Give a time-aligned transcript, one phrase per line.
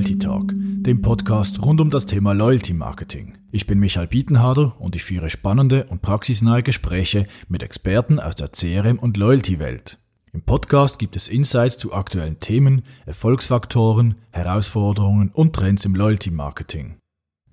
[0.00, 3.36] Loyalty Talk, dem Podcast rund um das Thema Loyalty Marketing.
[3.52, 8.50] Ich bin Michael Bietenharder und ich führe spannende und praxisnahe Gespräche mit Experten aus der
[8.50, 9.98] CRM- und Loyalty-Welt.
[10.32, 16.96] Im Podcast gibt es Insights zu aktuellen Themen, Erfolgsfaktoren, Herausforderungen und Trends im Loyalty Marketing.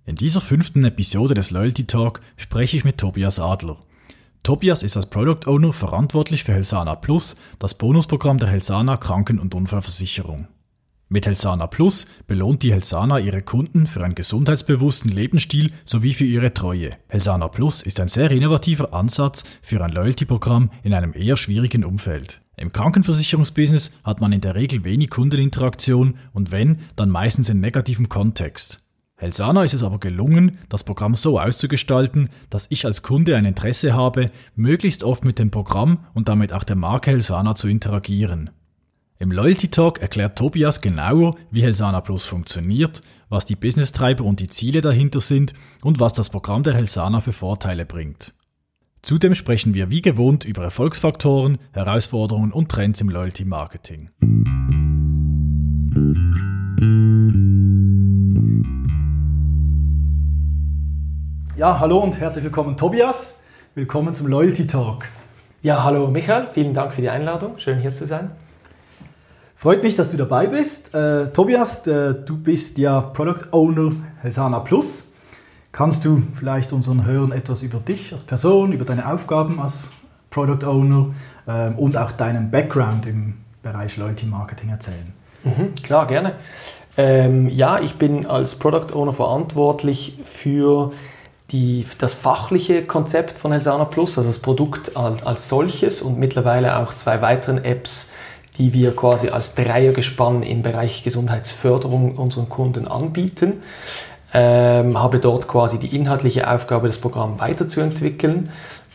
[0.05, 3.75] In dieser fünften Episode des Loyalty Talk spreche ich mit Tobias Adler.
[4.43, 9.53] Tobias ist als Product Owner verantwortlich für Helsana Plus, das Bonusprogramm der Helsana Kranken- und
[9.53, 10.47] Unfallversicherung.
[11.09, 16.53] Mit Helsana Plus belohnt die Helsana ihre Kunden für einen gesundheitsbewussten Lebensstil sowie für ihre
[16.53, 16.97] Treue.
[17.07, 22.41] Helsana Plus ist ein sehr innovativer Ansatz für ein Loyalty-Programm in einem eher schwierigen Umfeld.
[22.57, 28.09] Im Krankenversicherungsbusiness hat man in der Regel wenig Kundeninteraktion und wenn, dann meistens in negativem
[28.09, 28.83] Kontext.
[29.15, 33.93] Helsana ist es aber gelungen, das Programm so auszugestalten, dass ich als Kunde ein Interesse
[33.93, 38.49] habe, möglichst oft mit dem Programm und damit auch der Marke Helsana zu interagieren.
[39.19, 44.47] Im Loyalty Talk erklärt Tobias genauer, wie Helsana Plus funktioniert, was die Business-Treiber und die
[44.47, 48.35] Ziele dahinter sind und was das Programm der Helsana für Vorteile bringt.
[49.01, 54.11] Zudem sprechen wir wie gewohnt über Erfolgsfaktoren, Herausforderungen und Trends im Loyalty Marketing.
[61.57, 63.39] Ja, hallo und herzlich willkommen Tobias.
[63.73, 65.05] Willkommen zum Loyalty Talk.
[65.63, 67.57] Ja, hallo Michael, vielen Dank für die Einladung.
[67.57, 68.29] Schön hier zu sein.
[69.59, 70.93] Freut mich, dass du dabei bist.
[70.93, 73.91] Äh, Tobias, äh, du bist ja Product Owner
[74.21, 75.07] Helsana Plus.
[75.71, 79.93] Kannst du vielleicht unseren Hörern etwas über dich als Person, über deine Aufgaben als
[80.29, 81.07] Product Owner
[81.47, 85.11] äh, und auch deinen Background im Bereich Loyalty Marketing erzählen?
[85.43, 86.33] Mhm, klar, gerne.
[86.95, 90.91] Ähm, ja, ich bin als Product Owner verantwortlich für
[91.49, 96.77] die, das fachliche Konzept von Helsana Plus, also das Produkt als, als solches und mittlerweile
[96.77, 98.11] auch zwei weiteren Apps,
[98.57, 103.63] die wir quasi als Dreiergespann im Bereich Gesundheitsförderung unseren Kunden anbieten.
[104.33, 108.49] Ähm, habe dort quasi die inhaltliche Aufgabe, das Programm weiterzuentwickeln.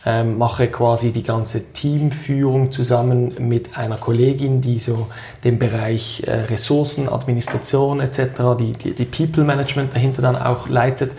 [0.05, 5.07] Ähm, mache quasi die ganze Teamführung zusammen mit einer Kollegin, die so
[5.45, 8.19] den Bereich äh, Ressourcen, Administration etc.,
[8.59, 11.13] die, die, die, People Management dahinter dann auch leitet.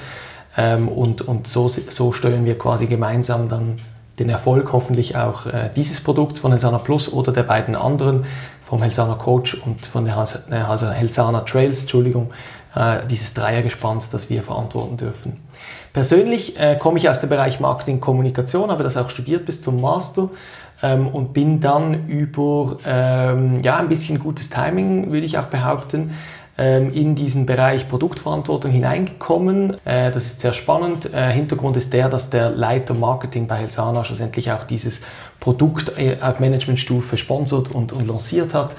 [0.57, 3.77] Ähm, und und so, so steuern wir quasi gemeinsam dann
[4.19, 8.25] den Erfolg hoffentlich auch äh, dieses Produkts von Helsana Plus oder der beiden anderen,
[8.63, 12.31] vom Helsana Coach und von der also Helsana Trails, Entschuldigung,
[12.75, 15.41] äh, dieses Dreiergespanns, das wir verantworten dürfen.
[15.93, 19.81] Persönlich äh, komme ich aus dem Bereich Marketing Kommunikation, habe das auch studiert bis zum
[19.81, 20.31] Master
[20.83, 26.15] ähm, und bin dann über ähm, ja, ein bisschen gutes Timing, würde ich auch behaupten,
[26.57, 29.77] in diesen Bereich Produktverantwortung hineingekommen.
[29.85, 31.13] Äh, das ist sehr spannend.
[31.13, 35.01] Äh, Hintergrund ist der, dass der Leiter Marketing bei Helsana schlussendlich auch dieses
[35.41, 38.77] Produkt äh, auf Managementstufe sponsert und, und lanciert hat.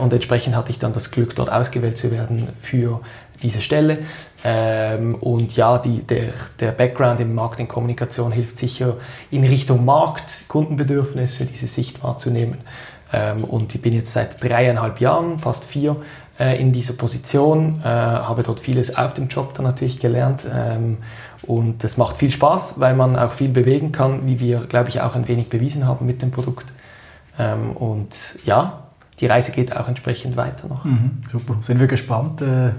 [0.00, 3.00] Und entsprechend hatte ich dann das Glück, dort ausgewählt zu werden für
[3.42, 3.98] diese Stelle.
[4.44, 6.28] Ähm, und ja, die, der,
[6.60, 8.98] der Background in Marketing-Kommunikation hilft sicher
[9.32, 12.58] in Richtung Markt, Kundenbedürfnisse, diese Sicht wahrzunehmen.
[13.12, 15.96] Ähm, und ich bin jetzt seit dreieinhalb Jahren, fast vier,
[16.38, 20.98] äh, in dieser Position, äh, habe dort vieles auf dem Job dann natürlich gelernt ähm,
[21.42, 25.00] und es macht viel Spaß, weil man auch viel bewegen kann, wie wir, glaube ich,
[25.00, 26.66] auch ein wenig bewiesen haben mit dem Produkt.
[27.38, 28.84] Ähm, und ja,
[29.20, 30.84] die Reise geht auch entsprechend weiter noch.
[30.84, 32.72] Mhm, super, sind wir gespannt, äh,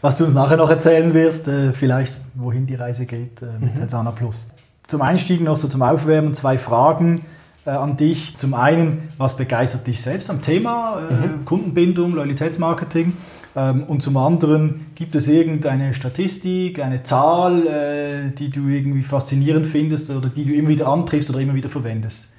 [0.00, 3.74] was du uns nachher noch erzählen wirst, äh, vielleicht wohin die Reise geht äh, mit
[3.74, 3.80] mhm.
[3.80, 4.48] Helsana Plus.
[4.86, 7.24] Zum Einstieg noch so zum Aufwärmen zwei Fragen
[7.68, 8.34] äh, an dich.
[8.36, 11.44] Zum einen, was begeistert dich selbst am Thema äh, mhm.
[11.44, 13.12] Kundenbindung, Loyalitätsmarketing?
[13.54, 19.66] Ähm, und zum anderen, gibt es irgendeine Statistik, eine Zahl, äh, die du irgendwie faszinierend
[19.66, 22.30] findest oder die du immer wieder antriffst oder immer wieder verwendest?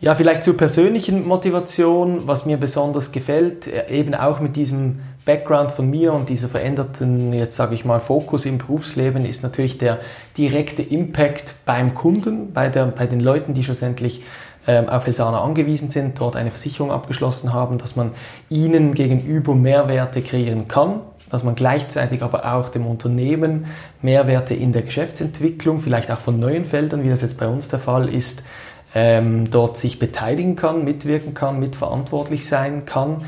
[0.00, 5.70] Ja, vielleicht zur persönlichen Motivation, was mir besonders gefällt, äh, eben auch mit diesem Background
[5.72, 9.98] von mir und dieser veränderten, jetzt sage ich mal, Fokus im Berufsleben ist natürlich der
[10.38, 14.22] direkte Impact beim Kunden, bei, der, bei den Leuten, die schlussendlich
[14.66, 18.12] ähm, auf Helsana angewiesen sind, dort eine Versicherung abgeschlossen haben, dass man
[18.48, 23.66] ihnen gegenüber Mehrwerte kreieren kann, dass man gleichzeitig aber auch dem Unternehmen
[24.00, 27.80] Mehrwerte in der Geschäftsentwicklung, vielleicht auch von neuen Feldern, wie das jetzt bei uns der
[27.80, 28.44] Fall ist,
[28.94, 33.18] ähm, dort sich beteiligen kann, mitwirken kann, mitverantwortlich sein kann.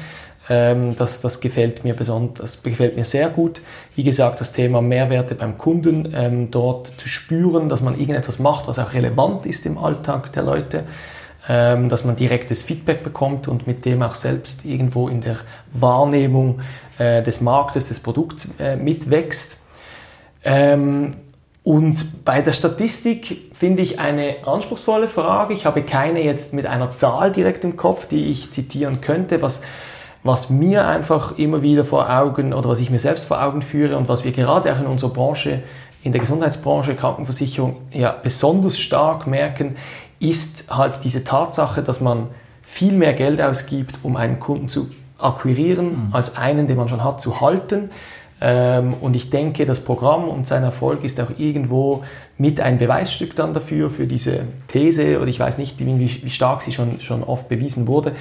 [0.53, 3.63] Ähm, das, das, gefällt mir besonders, das gefällt mir sehr gut.
[3.95, 8.67] Wie gesagt, das Thema Mehrwerte beim Kunden, ähm, dort zu spüren, dass man irgendetwas macht,
[8.67, 10.83] was auch relevant ist im Alltag der Leute,
[11.49, 15.37] ähm, dass man direktes Feedback bekommt und mit dem auch selbst irgendwo in der
[15.73, 16.61] Wahrnehmung
[16.99, 19.61] äh, des Marktes, des Produkts äh, mitwächst.
[20.43, 21.13] Ähm,
[21.63, 25.55] und bei der Statistik finde ich eine anspruchsvolle Frage.
[25.55, 29.43] Ich habe keine jetzt mit einer Zahl direkt im Kopf, die ich zitieren könnte.
[29.43, 29.63] Was
[30.23, 33.97] was mir einfach immer wieder vor Augen oder was ich mir selbst vor Augen führe
[33.97, 35.63] und was wir gerade auch in unserer Branche,
[36.03, 39.77] in der Gesundheitsbranche, Krankenversicherung ja besonders stark merken,
[40.19, 42.29] ist halt diese Tatsache, dass man
[42.63, 46.09] viel mehr Geld ausgibt, um einen Kunden zu akquirieren, mhm.
[46.15, 47.91] als einen, den man schon hat, zu halten.
[48.41, 52.05] Ähm, und ich denke, das Programm und sein Erfolg ist auch irgendwo
[52.41, 56.63] mit ein Beweisstück dann dafür, für diese These, oder ich weiß nicht, wie, wie stark
[56.63, 58.13] sie schon, schon oft bewiesen wurde.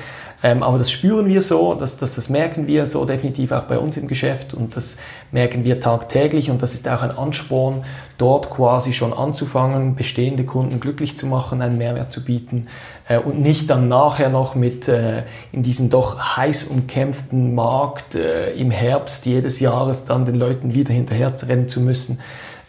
[0.43, 3.77] Ähm, aber das spüren wir so, das, das, das merken wir so definitiv auch bei
[3.77, 4.53] uns im Geschäft.
[4.53, 4.97] Und das
[5.31, 6.51] merken wir tagtäglich.
[6.51, 7.85] Und das ist auch ein Ansporn,
[8.17, 12.67] dort quasi schon anzufangen, bestehende Kunden glücklich zu machen, einen Mehrwert zu bieten.
[13.07, 15.23] Äh, und nicht dann nachher noch mit äh,
[15.53, 20.93] in diesem doch heiß umkämpften Markt äh, im Herbst jedes Jahres dann den Leuten wieder
[20.93, 22.19] hinterher rennen zu müssen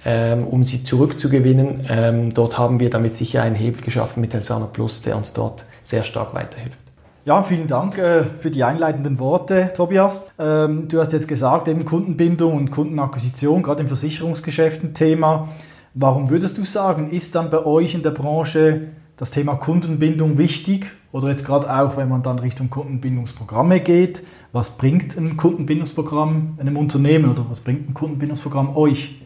[0.05, 1.87] ähm, um sie zurückzugewinnen.
[1.89, 5.65] Ähm, dort haben wir damit sicher einen Hebel geschaffen mit Helsana Plus, der uns dort
[5.85, 6.79] sehr stark weiterhilft.
[7.27, 10.31] Ja, vielen Dank äh, für die einleitenden Worte, Tobias.
[10.39, 15.49] Ähm, du hast jetzt gesagt, eben Kundenbindung und Kundenakquisition, gerade im Versicherungsgeschäft ein Thema.
[15.93, 18.89] Warum würdest du sagen, ist dann bei euch in der Branche
[19.19, 20.87] das Thema Kundenbindung wichtig?
[21.13, 26.77] Oder jetzt gerade auch, wenn man dann Richtung Kundenbindungsprogramme geht, was bringt ein Kundenbindungsprogramm einem
[26.77, 29.21] Unternehmen oder was bringt ein Kundenbindungsprogramm euch?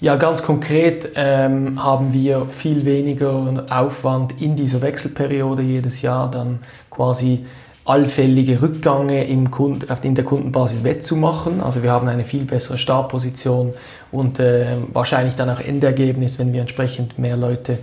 [0.00, 6.60] Ja, ganz konkret ähm, haben wir viel weniger Aufwand in dieser Wechselperiode jedes Jahr dann
[6.88, 7.44] quasi
[7.84, 11.60] allfällige Rückgänge im Kund, in der Kundenbasis wettzumachen.
[11.60, 13.72] Also wir haben eine viel bessere Startposition
[14.12, 17.78] und äh, wahrscheinlich dann auch Endergebnis, wenn wir entsprechend mehr Leute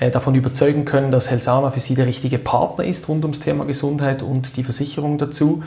[0.00, 3.64] äh, davon überzeugen können, dass Helsana für sie der richtige Partner ist rund ums Thema
[3.64, 5.62] Gesundheit und die Versicherung dazu.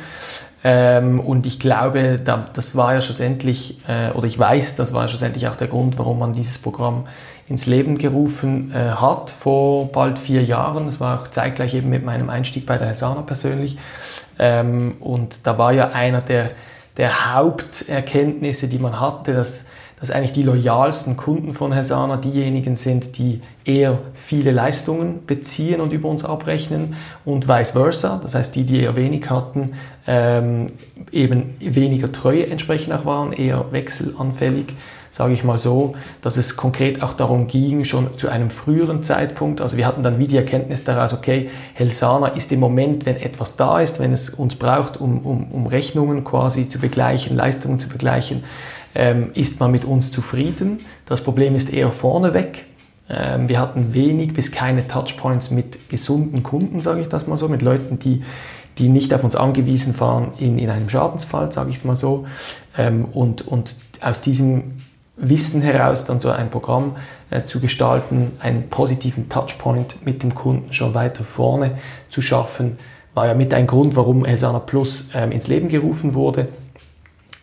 [0.64, 5.08] Ähm, und ich glaube, das war ja schlussendlich, äh, oder ich weiß, das war ja
[5.10, 7.06] schlussendlich auch der Grund, warum man dieses Programm
[7.50, 10.86] ins Leben gerufen äh, hat vor bald vier Jahren.
[10.86, 13.78] Das war auch zeitgleich eben mit meinem Einstieg bei der Helsana persönlich.
[14.40, 16.52] Ähm, und da war ja einer der,
[16.96, 19.66] der Haupterkenntnisse, die man hatte, dass
[20.04, 25.94] dass eigentlich die loyalsten Kunden von Helsana diejenigen sind, die eher viele Leistungen beziehen und
[25.94, 28.20] über uns abrechnen und vice versa.
[28.22, 30.68] Das heißt, die, die eher wenig hatten, ähm,
[31.14, 34.76] eben weniger treu entsprechend auch waren, eher wechselanfällig,
[35.10, 39.62] sage ich mal so, dass es konkret auch darum ging, schon zu einem früheren Zeitpunkt,
[39.62, 43.56] also wir hatten dann wie die Erkenntnis daraus, okay, Helsana ist im Moment, wenn etwas
[43.56, 47.88] da ist, wenn es uns braucht, um, um, um Rechnungen quasi zu begleichen, Leistungen zu
[47.88, 48.44] begleichen,
[48.96, 50.78] ähm, ist man mit uns zufrieden.
[51.06, 52.66] Das Problem ist eher vorneweg.
[53.10, 57.48] Ähm, wir hatten wenig bis keine Touchpoints mit gesunden Kunden, sage ich das mal so,
[57.48, 58.24] mit Leuten, die,
[58.78, 62.26] die nicht auf uns angewiesen waren in, in einem Schadensfall, sage ich es mal so.
[62.78, 64.76] Ähm, und, und aus diesem
[65.16, 66.96] Wissen heraus dann so ein Programm
[67.30, 71.78] äh, zu gestalten, einen positiven Touchpoint mit dem Kunden schon weiter vorne
[72.10, 72.78] zu schaffen,
[73.14, 76.48] war ja mit ein Grund, warum Helsana Plus ähm, ins Leben gerufen wurde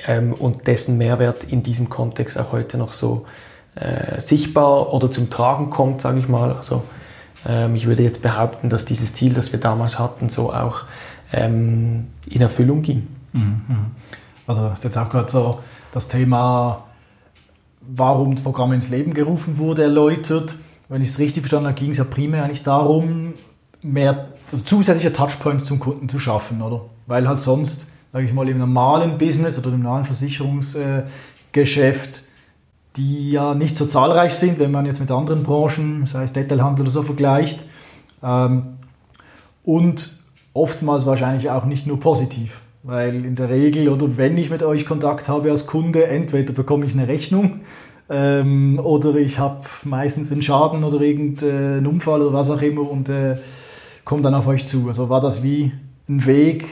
[0.06, 3.26] ähm, und dessen Mehrwert in diesem Kontext auch heute noch so
[3.74, 6.52] äh, sichtbar oder zum Tragen kommt, sage ich mal.
[6.52, 6.82] Also
[7.46, 10.84] ähm, ich würde jetzt behaupten, dass dieses Ziel, das wir damals hatten, so auch
[11.32, 13.06] ähm, in Erfüllung ging.
[13.32, 13.92] Mhm.
[14.46, 15.60] Also das ist jetzt auch gerade so
[15.92, 16.84] das Thema,
[17.80, 20.56] warum das Programm ins Leben gerufen wurde, erläutert.
[20.88, 23.34] Wenn ich es richtig verstanden habe, ging es ja primär eigentlich darum,
[23.82, 26.82] mehr also zusätzliche Touchpoints zum Kunden zu schaffen, oder?
[27.06, 32.22] Weil halt sonst sage ich mal, im normalen Business oder im normalen Versicherungsgeschäft,
[32.96, 36.82] die ja nicht so zahlreich sind, wenn man jetzt mit anderen Branchen, sei es Detailhandel
[36.82, 37.66] oder so, vergleicht.
[38.22, 38.78] Ähm,
[39.64, 40.18] und
[40.52, 42.60] oftmals wahrscheinlich auch nicht nur positiv.
[42.82, 46.86] Weil in der Regel oder wenn ich mit euch Kontakt habe als Kunde, entweder bekomme
[46.86, 47.60] ich eine Rechnung
[48.08, 53.08] ähm, oder ich habe meistens einen Schaden oder irgendeinen Unfall oder was auch immer und
[53.10, 53.36] äh,
[54.04, 54.88] komme dann auf euch zu.
[54.88, 55.72] Also war das wie
[56.08, 56.64] ein Weg,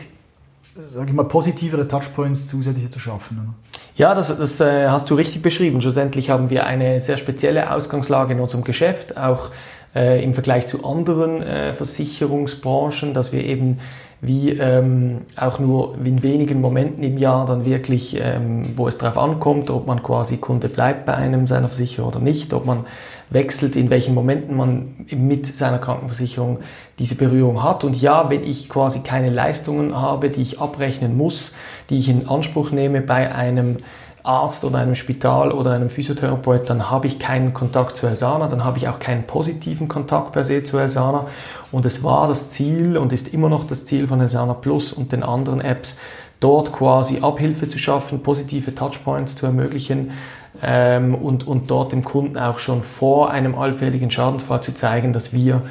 [0.78, 3.54] sage ich mal, positivere Touchpoints zusätzlich zu schaffen.
[3.96, 5.80] Ja, das, das äh, hast du richtig beschrieben.
[5.80, 9.50] Schlussendlich haben wir eine sehr spezielle Ausgangslage in unserem Geschäft, auch
[9.94, 13.78] äh, im Vergleich zu anderen äh, Versicherungsbranchen, dass wir eben
[14.20, 19.18] wie ähm, auch nur in wenigen Momenten im Jahr dann wirklich, ähm, wo es darauf
[19.18, 22.84] ankommt, ob man quasi Kunde bleibt bei einem seiner Versicherer oder nicht, ob man
[23.30, 26.58] wechselt, in welchen Momenten man mit seiner Krankenversicherung
[26.98, 27.84] diese Berührung hat.
[27.84, 31.52] Und ja, wenn ich quasi keine Leistungen habe, die ich abrechnen muss,
[31.90, 33.76] die ich in Anspruch nehme bei einem
[34.22, 38.64] Arzt oder einem Spital oder einem Physiotherapeut, dann habe ich keinen Kontakt zu Elsana, dann
[38.64, 41.26] habe ich auch keinen positiven Kontakt per se zu Elsana.
[41.72, 45.12] Und es war das Ziel und ist immer noch das Ziel von Elsana Plus und
[45.12, 45.98] den anderen Apps,
[46.40, 50.12] dort quasi Abhilfe zu schaffen, positive Touchpoints zu ermöglichen
[50.62, 55.32] ähm, und, und dort dem Kunden auch schon vor einem allfälligen Schadensfall zu zeigen, dass
[55.32, 55.62] wir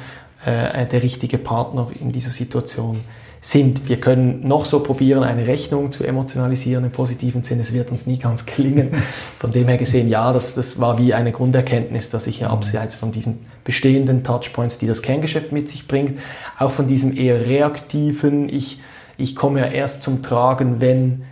[0.44, 3.00] äh, der richtige Partner in dieser Situation
[3.40, 3.88] sind.
[3.88, 7.62] Wir können noch so probieren, eine Rechnung zu emotionalisieren im positiven Sinne.
[7.62, 8.90] Es wird uns nie ganz gelingen.
[9.36, 12.96] Von dem her gesehen, ja, das, das war wie eine Grunderkenntnis, dass ich ja abseits
[12.96, 16.18] von diesen bestehenden Touchpoints, die das Kerngeschäft mit sich bringt,
[16.58, 18.80] auch von diesem eher reaktiven, ich,
[19.16, 21.22] ich komme ja erst zum Tragen, wenn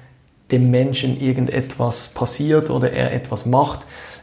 [0.50, 3.81] dem Menschen irgendetwas passiert oder er etwas macht,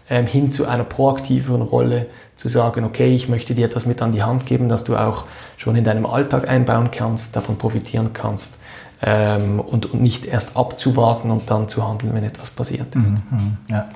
[0.09, 4.11] ähm, hin zu einer proaktiveren Rolle, zu sagen, okay, ich möchte dir etwas mit an
[4.11, 5.25] die Hand geben, dass du auch
[5.57, 8.57] schon in deinem Alltag einbauen kannst, davon profitieren kannst
[9.01, 13.11] ähm, und, und nicht erst abzuwarten und dann zu handeln, wenn etwas passiert ist.
[13.11, 13.89] Mhm, mhm ja.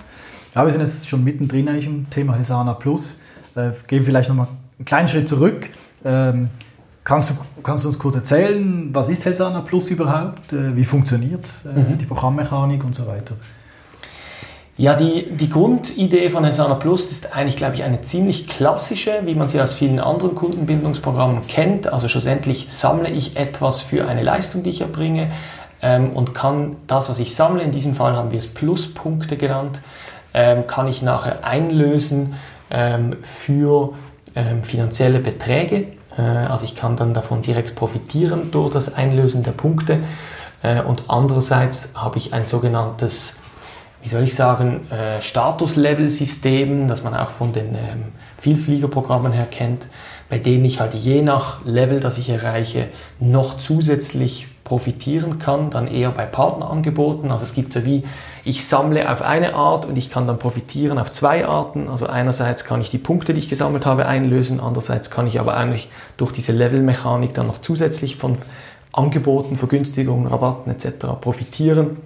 [0.53, 3.19] ja, wir sind jetzt schon mittendrin eigentlich im Thema Helsana Plus.
[3.55, 5.69] Äh, gehen vielleicht nochmal einen kleinen Schritt zurück.
[6.05, 6.49] Ähm,
[7.07, 10.51] Kannst du, kannst du uns kurz erzählen, was ist Helsana Plus überhaupt?
[10.51, 11.97] Äh, wie funktioniert äh, mhm.
[11.97, 13.35] die Programmmechanik und so weiter?
[14.75, 19.35] Ja, die, die Grundidee von Helsana Plus ist eigentlich, glaube ich, eine ziemlich klassische, wie
[19.35, 21.87] man sie aus vielen anderen Kundenbindungsprogrammen kennt.
[21.87, 25.31] Also schlussendlich sammle ich etwas für eine Leistung, die ich erbringe
[25.81, 29.79] ähm, und kann das, was ich sammle, in diesem Fall haben wir es Pluspunkte genannt,
[30.33, 32.33] ähm, kann ich nachher einlösen
[32.69, 33.93] ähm, für
[34.35, 35.85] ähm, finanzielle Beträge
[36.21, 39.99] also ich kann dann davon direkt profitieren durch das Einlösen der Punkte.
[40.63, 43.37] Äh, und andererseits habe ich ein sogenanntes,
[44.01, 48.05] wie soll ich sagen, äh, Status-Level-System, das man auch von den ähm,
[48.37, 49.87] Vielfliegerprogrammen her kennt,
[50.29, 52.87] bei denen ich halt je nach Level, das ich erreiche,
[53.19, 57.31] noch zusätzlich profitieren kann, dann eher bei Partnerangeboten.
[57.31, 58.03] Also es gibt so wie,
[58.47, 61.89] ich sammle auf eine Art und ich kann dann profitieren auf zwei Arten.
[61.89, 65.57] Also einerseits kann ich die Punkte, die ich gesammelt habe, einlösen, andererseits kann ich aber
[65.57, 68.37] eigentlich durch diese Levelmechanik dann noch zusätzlich von
[68.93, 71.19] Angeboten, Vergünstigungen, Rabatten etc.
[71.19, 71.97] profitieren.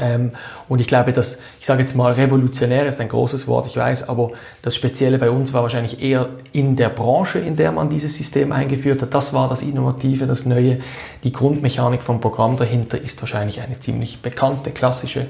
[0.00, 0.32] Ähm,
[0.68, 4.08] und ich glaube, dass, ich sage jetzt mal, revolutionär ist ein großes Wort, ich weiß,
[4.08, 4.30] aber
[4.62, 8.52] das Spezielle bei uns war wahrscheinlich eher in der Branche, in der man dieses System
[8.52, 9.12] eingeführt hat.
[9.12, 10.78] Das war das Innovative, das Neue.
[11.24, 15.26] Die Grundmechanik vom Programm dahinter ist wahrscheinlich eine ziemlich bekannte, klassische,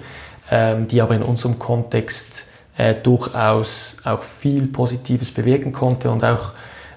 [0.50, 2.46] ähm, die aber in unserem Kontext
[2.76, 6.52] äh, durchaus auch viel Positives bewirken konnte und auch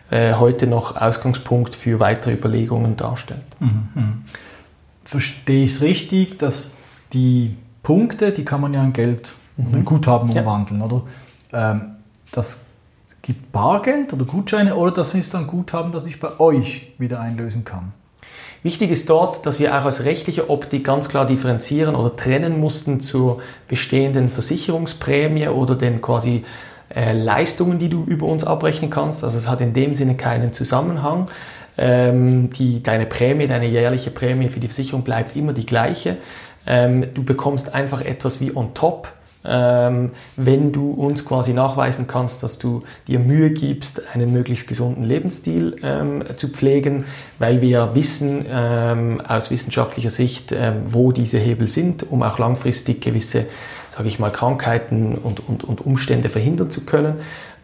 [0.10, 3.46] äh, heute noch Ausgangspunkt für weitere Überlegungen darstellt.
[3.60, 3.88] Mhm.
[3.96, 4.24] mhm.
[5.04, 6.75] Verstehe ich es richtig, dass
[7.13, 9.74] die Punkte, die kann man ja in Geld mhm.
[9.74, 10.41] in Guthaben ja.
[10.41, 11.03] umwandeln, oder?
[11.53, 11.82] Ähm,
[12.32, 12.70] das
[13.22, 17.65] gibt Bargeld oder Gutscheine oder das ist dann Guthaben, das ich bei euch wieder einlösen
[17.65, 17.94] kann?
[18.63, 23.00] Wichtig ist dort, dass wir auch aus rechtlicher Optik ganz klar differenzieren oder trennen mussten
[23.00, 26.44] zur bestehenden Versicherungsprämie oder den quasi
[26.94, 29.24] äh, Leistungen, die du über uns abrechnen kannst.
[29.24, 31.27] Also es hat in dem Sinne keinen Zusammenhang.
[31.77, 36.18] Ähm, die, deine Prämie, deine jährliche Prämie für die Versicherung bleibt immer die gleiche.
[36.65, 39.12] Ähm, du bekommst einfach etwas wie on top,
[39.44, 45.03] ähm, wenn du uns quasi nachweisen kannst, dass du dir Mühe gibst, einen möglichst gesunden
[45.03, 47.06] Lebensstil ähm, zu pflegen,
[47.39, 53.01] weil wir wissen ähm, aus wissenschaftlicher Sicht, ähm, wo diese Hebel sind, um auch langfristig
[53.01, 53.48] gewisse,
[53.89, 57.15] sage ich mal, Krankheiten und, und, und Umstände verhindern zu können.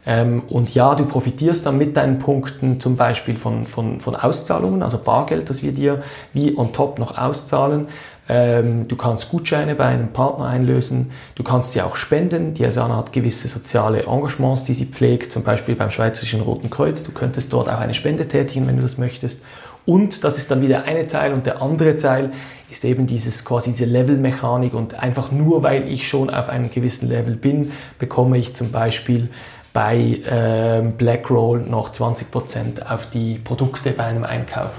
[0.08, 4.82] Ähm, und ja, du profitierst dann mit deinen Punkten zum Beispiel von, von, von Auszahlungen,
[4.82, 6.02] also Bargeld, das wir dir
[6.34, 7.88] wie on top noch auszahlen.
[8.30, 11.12] Ähm, du kannst Gutscheine bei einem Partner einlösen.
[11.36, 12.54] Du kannst sie auch spenden.
[12.54, 17.04] Die Asana hat gewisse soziale Engagements, die sie pflegt, zum Beispiel beim Schweizerischen Roten Kreuz.
[17.04, 19.44] Du könntest dort auch eine Spende tätigen, wenn du das möchtest.
[19.86, 22.34] Und das ist dann wieder eine Teil und der andere Teil
[22.70, 27.08] ist eben dieses quasi diese Levelmechanik und einfach nur weil ich schon auf einem gewissen
[27.08, 29.30] Level bin, bekomme ich zum Beispiel
[29.72, 34.72] bei äh, Blackroll noch 20% auf die Produkte bei einem Einkauf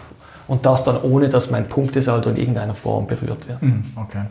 [0.49, 3.63] und das dann ohne, dass mein Punktesaldo in irgendeiner Form berührt wird.
[3.63, 4.23] Mhm, okay.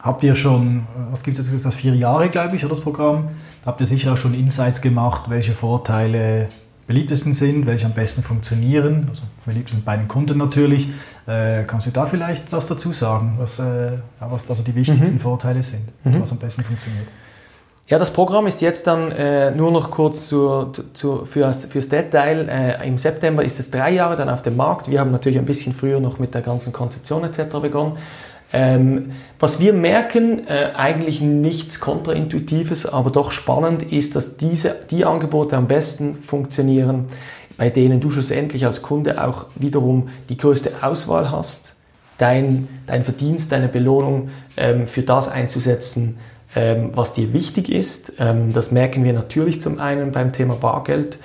[0.00, 3.28] Habt ihr schon, was gibt es jetzt, das vier Jahre, glaube ich, oder das Programm?
[3.64, 6.48] Da habt ihr sicher auch schon Insights gemacht, welche Vorteile
[6.86, 10.90] beliebtesten sind, welche am besten funktionieren, also beliebtesten bei den Kunden natürlich.
[11.26, 15.20] Äh, kannst du da vielleicht was dazu sagen, was, äh, was also die wichtigsten mhm.
[15.20, 16.20] Vorteile sind, mhm.
[16.20, 17.06] was am besten funktioniert?
[17.86, 22.48] Ja, das Programm ist jetzt dann äh, nur noch kurz zu, zu, fürs, fürs Detail.
[22.48, 24.90] Äh, Im September ist es drei Jahre dann auf dem Markt.
[24.90, 27.58] Wir haben natürlich ein bisschen früher noch mit der ganzen Konzeption etc.
[27.60, 27.98] begonnen.
[28.54, 35.04] Ähm, was wir merken, äh, eigentlich nichts Kontraintuitives, aber doch spannend ist, dass diese, die
[35.04, 37.06] Angebote am besten funktionieren,
[37.58, 41.76] bei denen du schlussendlich als Kunde auch wiederum die größte Auswahl hast,
[42.16, 46.16] dein, dein Verdienst, deine Belohnung ähm, für das einzusetzen,
[46.54, 48.14] ähm, was dir wichtig ist.
[48.18, 51.18] Ähm, das merken wir natürlich zum einen beim Thema Bargeld,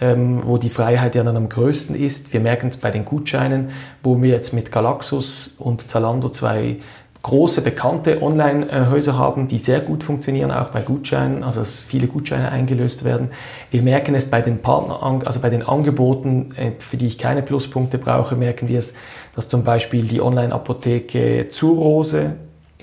[0.00, 2.32] ähm, wo die Freiheit ja dann am größten ist.
[2.32, 3.70] Wir merken es bei den Gutscheinen,
[4.02, 6.78] wo wir jetzt mit Galaxus und Zalando zwei
[7.24, 12.52] große, bekannte Online-Häuser haben, die sehr gut funktionieren, auch bei Gutscheinen, also dass viele Gutscheine
[12.52, 13.30] eingelöst werden.
[13.70, 17.42] Wir merken es bei den Partner, also bei den Angeboten, äh, für die ich keine
[17.42, 18.92] Pluspunkte brauche, merken wir es,
[19.34, 22.34] dass zum Beispiel die Online-Apotheke Zurose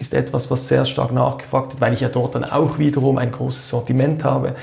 [0.02, 3.32] ist etwas, was sehr stark nachgefragt wird, weil ich ja dort dann auch wiederum ein
[3.32, 4.56] großes Sortiment habe.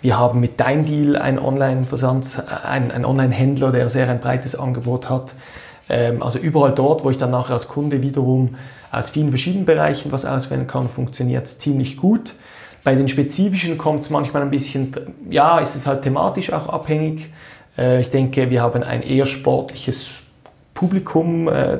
[0.00, 5.34] Wir haben mit Dein Deal einen Online-Versand, einen, Online-Händler, der sehr ein breites Angebot hat.
[5.88, 8.54] Ähm, also überall dort, wo ich dann nachher als Kunde wiederum
[8.92, 12.34] aus vielen verschiedenen Bereichen was auswählen kann, funktioniert es ziemlich gut.
[12.84, 14.92] Bei den spezifischen kommt es manchmal ein bisschen,
[15.28, 17.32] ja, ist es halt thematisch auch abhängig.
[17.76, 20.08] Äh, ich denke, wir haben ein eher sportliches
[20.76, 21.78] Publikum, äh,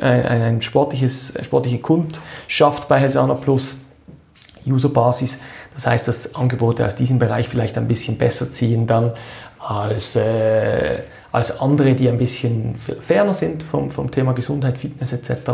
[0.00, 3.78] äh, ein sportliches, sportliche Kundschaft bei Helsana Plus,
[4.66, 5.40] Userbasis.
[5.74, 9.12] Das heißt, dass Angebote aus diesem Bereich vielleicht ein bisschen besser ziehen dann
[9.58, 15.50] als, äh, als andere, die ein bisschen ferner sind vom, vom Thema Gesundheit, Fitness etc.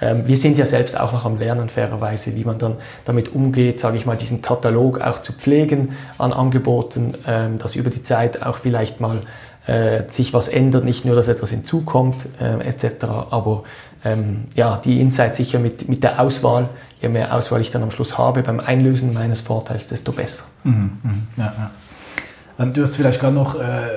[0.00, 3.80] Ähm, wir sind ja selbst auch noch am Lernen, fairerweise, wie man dann damit umgeht,
[3.80, 8.42] sage ich mal, diesen Katalog auch zu pflegen an Angeboten, ähm, dass über die Zeit
[8.42, 9.22] auch vielleicht mal
[9.66, 13.04] äh, sich was ändert, nicht nur, dass etwas hinzukommt, äh, etc.
[13.30, 13.64] Aber
[14.04, 16.68] ähm, ja, die Insight sicher mit, mit der Auswahl,
[17.00, 20.44] je mehr Auswahl ich dann am Schluss habe beim Einlösen meines Vorteils, desto besser.
[20.64, 21.70] Mhm, mh, ja, ja.
[22.58, 23.88] Ähm, du hast vielleicht gerade noch äh,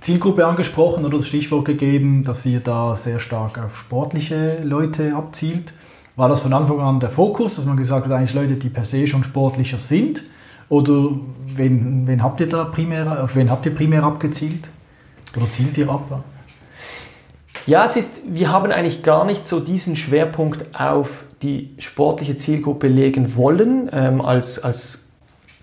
[0.00, 5.72] Zielgruppe angesprochen oder das Stichwort gegeben, dass ihr da sehr stark auf sportliche Leute abzielt.
[6.16, 8.84] War das von Anfang an der Fokus, dass man gesagt hat, eigentlich Leute, die per
[8.84, 10.22] se schon sportlicher sind?
[10.68, 11.10] Oder
[11.54, 14.68] wen, wen habt ihr da primär, auf wen habt ihr primär abgezielt?
[15.36, 16.24] Oder zielt ihr ab?
[17.66, 22.88] Ja, es ist, wir haben eigentlich gar nicht so diesen Schwerpunkt auf die sportliche Zielgruppe
[22.88, 23.88] legen wollen.
[23.92, 25.06] Ähm, als, als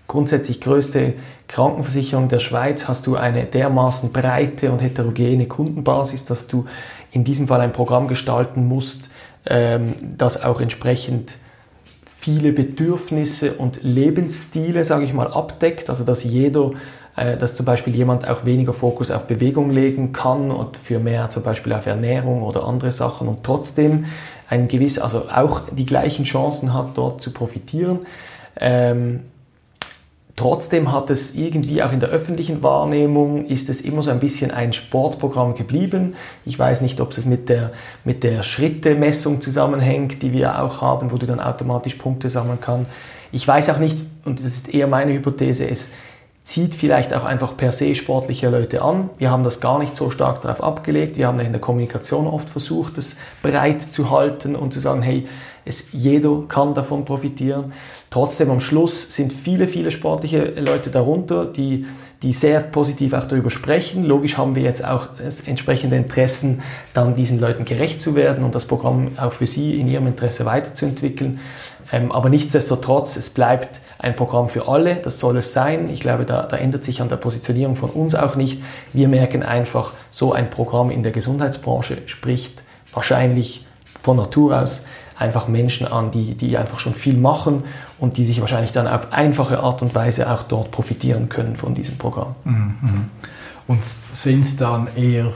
[0.06, 1.14] grundsätzlich größte
[1.46, 6.66] Krankenversicherung der Schweiz hast du eine dermaßen breite und heterogene Kundenbasis, dass du
[7.12, 9.10] in diesem Fall ein Programm gestalten musst,
[9.46, 11.36] ähm, das auch entsprechend
[12.04, 16.72] viele Bedürfnisse und Lebensstile, sage ich mal, abdeckt, also dass jeder
[17.38, 21.42] dass zum Beispiel jemand auch weniger Fokus auf Bewegung legen kann und für mehr zum
[21.42, 24.06] Beispiel auf Ernährung oder andere Sachen und trotzdem
[24.48, 28.00] ein gewiss, also auch die gleichen Chancen hat, dort zu profitieren.
[28.58, 29.20] Ähm,
[30.40, 34.50] Trotzdem hat es irgendwie auch in der öffentlichen Wahrnehmung ist es immer so ein bisschen
[34.50, 36.14] ein Sportprogramm geblieben.
[36.46, 37.72] Ich weiß nicht, ob es mit der,
[38.06, 42.90] mit der Schrittemessung zusammenhängt, die wir auch haben, wo du dann automatisch Punkte sammeln kannst.
[43.32, 45.92] Ich weiß auch nicht, und das ist eher meine Hypothese, es
[46.42, 49.10] zieht vielleicht auch einfach per se sportliche Leute an.
[49.18, 51.16] Wir haben das gar nicht so stark darauf abgelegt.
[51.16, 55.28] Wir haben in der Kommunikation oft versucht, es breit zu halten und zu sagen, hey,
[55.64, 57.72] es, jeder kann davon profitieren.
[58.08, 61.86] Trotzdem am Schluss sind viele, viele sportliche Leute darunter, die,
[62.22, 64.04] die sehr positiv auch darüber sprechen.
[64.04, 65.08] Logisch haben wir jetzt auch
[65.46, 66.62] entsprechende Interessen,
[66.94, 70.46] dann diesen Leuten gerecht zu werden und das Programm auch für sie in ihrem Interesse
[70.46, 71.40] weiterzuentwickeln.
[71.92, 75.90] Ähm, aber nichtsdestotrotz, es bleibt ein Programm für alle, das soll es sein.
[75.90, 78.62] Ich glaube, da, da ändert sich an der Positionierung von uns auch nicht.
[78.94, 82.62] Wir merken einfach, so ein Programm in der Gesundheitsbranche spricht
[82.94, 83.66] wahrscheinlich
[84.00, 84.84] von Natur aus
[85.18, 87.64] einfach Menschen an, die, die einfach schon viel machen
[87.98, 91.74] und die sich wahrscheinlich dann auf einfache Art und Weise auch dort profitieren können von
[91.74, 92.34] diesem Programm.
[92.44, 93.04] Mhm, mhm.
[93.66, 95.34] Und sind es dann eher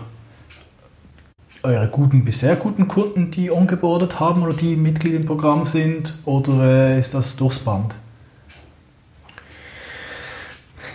[1.63, 6.63] eure guten, bisher guten Kunden, die ongeboardet haben oder die Mitglied im Programm sind oder
[6.63, 7.95] äh, ist das durchs Band?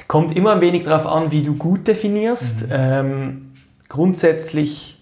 [0.09, 2.63] Kommt immer ein wenig darauf an, wie du gut definierst.
[2.63, 2.71] Mhm.
[2.71, 3.51] Ähm,
[3.89, 4.97] grundsätzlich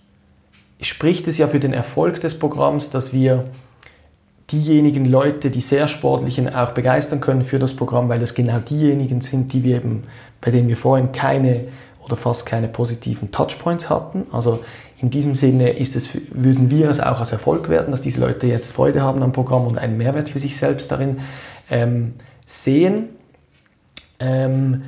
[0.82, 3.46] spricht es ja für den Erfolg des Programms, dass wir
[4.52, 9.22] diejenigen Leute, die sehr sportlichen, auch begeistern können für das Programm, weil das genau diejenigen
[9.22, 10.04] sind, die wir eben,
[10.42, 11.70] bei denen wir vorhin keine
[12.04, 14.28] oder fast keine positiven Touchpoints hatten.
[14.34, 14.60] Also
[15.00, 18.48] in diesem Sinne ist es, würden wir es auch als Erfolg werten, dass diese Leute
[18.48, 21.20] jetzt Freude haben am Programm und einen Mehrwert für sich selbst darin
[21.70, 22.16] ähm,
[22.46, 23.08] sehen.
[24.20, 24.82] Ähm,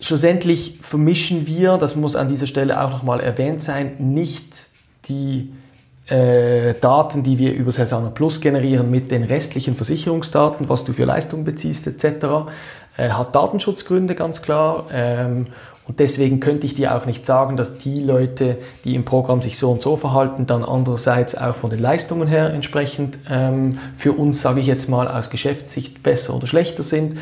[0.00, 4.68] schlussendlich vermischen wir, das muss an dieser Stelle auch nochmal erwähnt sein, nicht
[5.06, 5.52] die
[6.08, 11.04] äh, Daten, die wir über Celsana Plus generieren, mit den restlichen Versicherungsdaten, was du für
[11.04, 12.50] Leistungen beziehst etc.
[12.96, 14.86] Äh, hat Datenschutzgründe ganz klar.
[14.92, 15.46] Ähm,
[15.86, 19.56] und deswegen könnte ich dir auch nicht sagen, dass die Leute, die im Programm sich
[19.56, 24.42] so und so verhalten, dann andererseits auch von den Leistungen her entsprechend ähm, für uns,
[24.42, 27.16] sage ich jetzt mal, aus Geschäftssicht besser oder schlechter sind.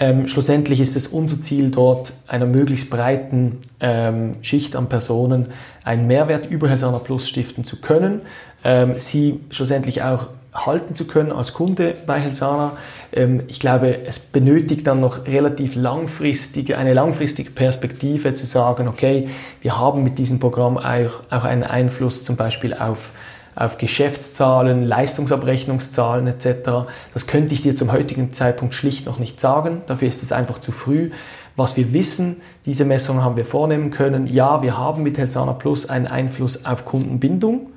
[0.00, 5.48] Ähm, schlussendlich ist es unser Ziel, dort einer möglichst breiten ähm, Schicht an Personen
[5.82, 8.22] einen Mehrwert über Helsana Plus stiften zu können,
[8.64, 12.76] ähm, sie schlussendlich auch halten zu können als Kunde bei Helsana.
[13.12, 19.28] Ähm, ich glaube, es benötigt dann noch relativ langfristige, eine langfristige Perspektive zu sagen, okay,
[19.62, 23.12] wir haben mit diesem Programm auch, auch einen Einfluss zum Beispiel auf
[23.58, 26.86] auf Geschäftszahlen, Leistungsabrechnungszahlen etc.
[27.12, 29.82] Das könnte ich dir zum heutigen Zeitpunkt schlicht noch nicht sagen.
[29.86, 31.10] Dafür ist es einfach zu früh.
[31.56, 34.28] Was wir wissen, diese Messungen haben wir vornehmen können.
[34.28, 37.70] Ja, wir haben mit Helsana Plus einen Einfluss auf Kundenbindung.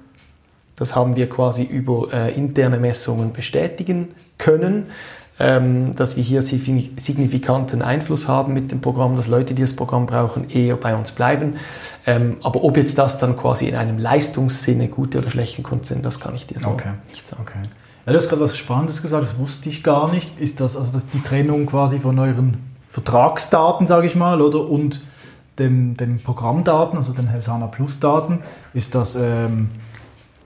[0.75, 4.85] Das haben wir quasi über äh, interne Messungen bestätigen können
[5.41, 10.05] ähm, dass wir hier signifikanten Einfluss haben mit dem Programm, dass Leute, die das Programm
[10.05, 11.55] brauchen, eher bei uns bleiben.
[12.05, 16.05] Ähm, aber ob jetzt das dann quasi in einem Leistungssinne gute oder schlechte Kunden sind,
[16.05, 16.91] das kann ich dir so okay.
[17.09, 17.43] nicht sagen.
[17.43, 17.69] Okay.
[18.05, 20.39] Ja, du hast gerade was Spannendes gesagt, das wusste ich gar nicht.
[20.39, 22.57] Ist das also das die Trennung quasi von euren
[22.89, 25.01] Vertragsdaten, sage ich mal, oder und
[25.59, 28.39] den, den Programmdaten, also den Helsana Plus Daten,
[28.73, 29.69] ist das ähm,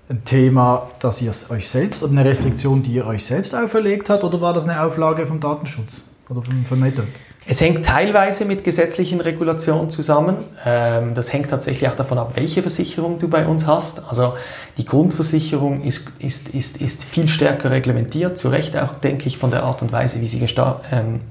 [0.10, 4.24] ein Thema, das ihr euch selbst oder eine Restriktion, die ihr euch selbst auferlegt habt,
[4.24, 7.08] oder war das eine Auflage vom Datenschutz oder vom, vom NetApp?
[7.48, 10.38] Es hängt teilweise mit gesetzlichen Regulationen zusammen.
[10.66, 14.02] Ähm, das hängt tatsächlich auch davon ab, welche Versicherung du bei uns hast.
[14.10, 14.34] Also
[14.78, 19.52] die Grundversicherung ist, ist, ist, ist viel stärker reglementiert, zu Recht auch, denke ich, von
[19.52, 20.44] der Art und Weise, wie sie
[20.92, 21.22] ähm,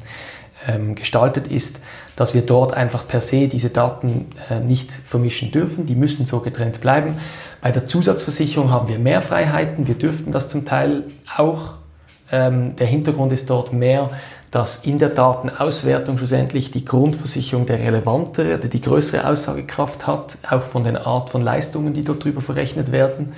[0.69, 1.83] ähm, gestaltet ist,
[2.15, 5.85] dass wir dort einfach per se diese Daten äh, nicht vermischen dürfen.
[5.87, 7.19] Die müssen so getrennt bleiben.
[7.61, 9.89] Bei der Zusatzversicherung haben wir mehr Freiheiten.
[9.89, 11.05] Wir dürften das zum Teil
[11.37, 11.75] auch.
[12.31, 14.11] Der Hintergrund ist dort mehr,
[14.55, 20.85] dass in der Datenauswertung schlussendlich die Grundversicherung der relevantere, die größere Aussagekraft hat, auch von
[20.85, 23.33] der Art von Leistungen, die dort drüber verrechnet werden.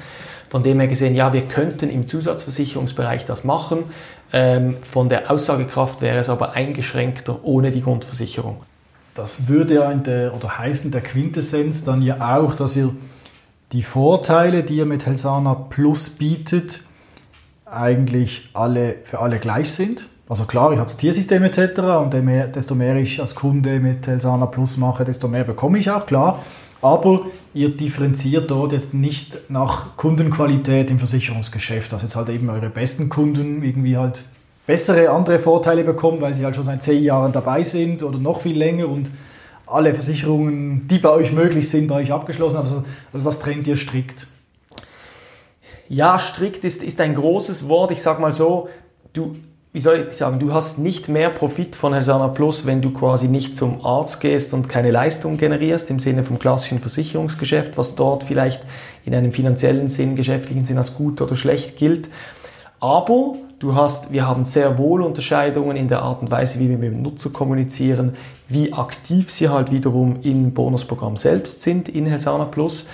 [0.50, 3.84] Von dem her gesehen, ja, wir könnten im Zusatzversicherungsbereich das machen.
[4.30, 8.60] Ähm, von der Aussagekraft wäre es aber eingeschränkter ohne die Grundversicherung.
[9.14, 12.94] Das würde ja in der, oder heißen der Quintessenz dann ja auch, dass ihr
[13.72, 16.80] die Vorteile, die ihr mit Helsana Plus bietet,
[17.64, 20.04] eigentlich alle, für alle gleich sind.
[20.28, 21.78] Also klar, ich habe das Tiersystem etc.
[22.02, 22.12] und
[22.54, 26.44] desto mehr ich als Kunde mit Helsana Plus mache, desto mehr bekomme ich auch, klar.
[26.82, 32.68] Aber ihr differenziert dort jetzt nicht nach Kundenqualität im Versicherungsgeschäft, dass jetzt halt eben eure
[32.68, 34.24] besten Kunden irgendwie halt
[34.66, 38.40] bessere andere Vorteile bekommen, weil sie halt schon seit zehn Jahren dabei sind oder noch
[38.40, 39.08] viel länger und
[39.66, 42.58] alle Versicherungen, die bei euch möglich sind, bei euch abgeschlossen.
[42.58, 44.26] Also, also das trennt ihr strikt.
[45.88, 47.92] Ja, strikt ist, ist ein großes Wort.
[47.92, 48.68] Ich sage mal so,
[49.12, 49.36] du,
[49.76, 53.28] wie soll ich sagen, du hast nicht mehr Profit von Helsana Plus, wenn du quasi
[53.28, 58.24] nicht zum Arzt gehst und keine Leistung generierst, im Sinne vom klassischen Versicherungsgeschäft, was dort
[58.24, 58.62] vielleicht
[59.04, 62.08] in einem finanziellen Sinn, geschäftlichen Sinn als gut oder schlecht gilt.
[62.80, 66.76] Aber Du hast, wir haben sehr wohl Unterscheidungen in der Art und Weise, wie wir
[66.76, 68.14] mit dem Nutzer kommunizieren,
[68.48, 72.86] wie aktiv sie halt wiederum im Bonusprogramm selbst sind in Helsana Plus.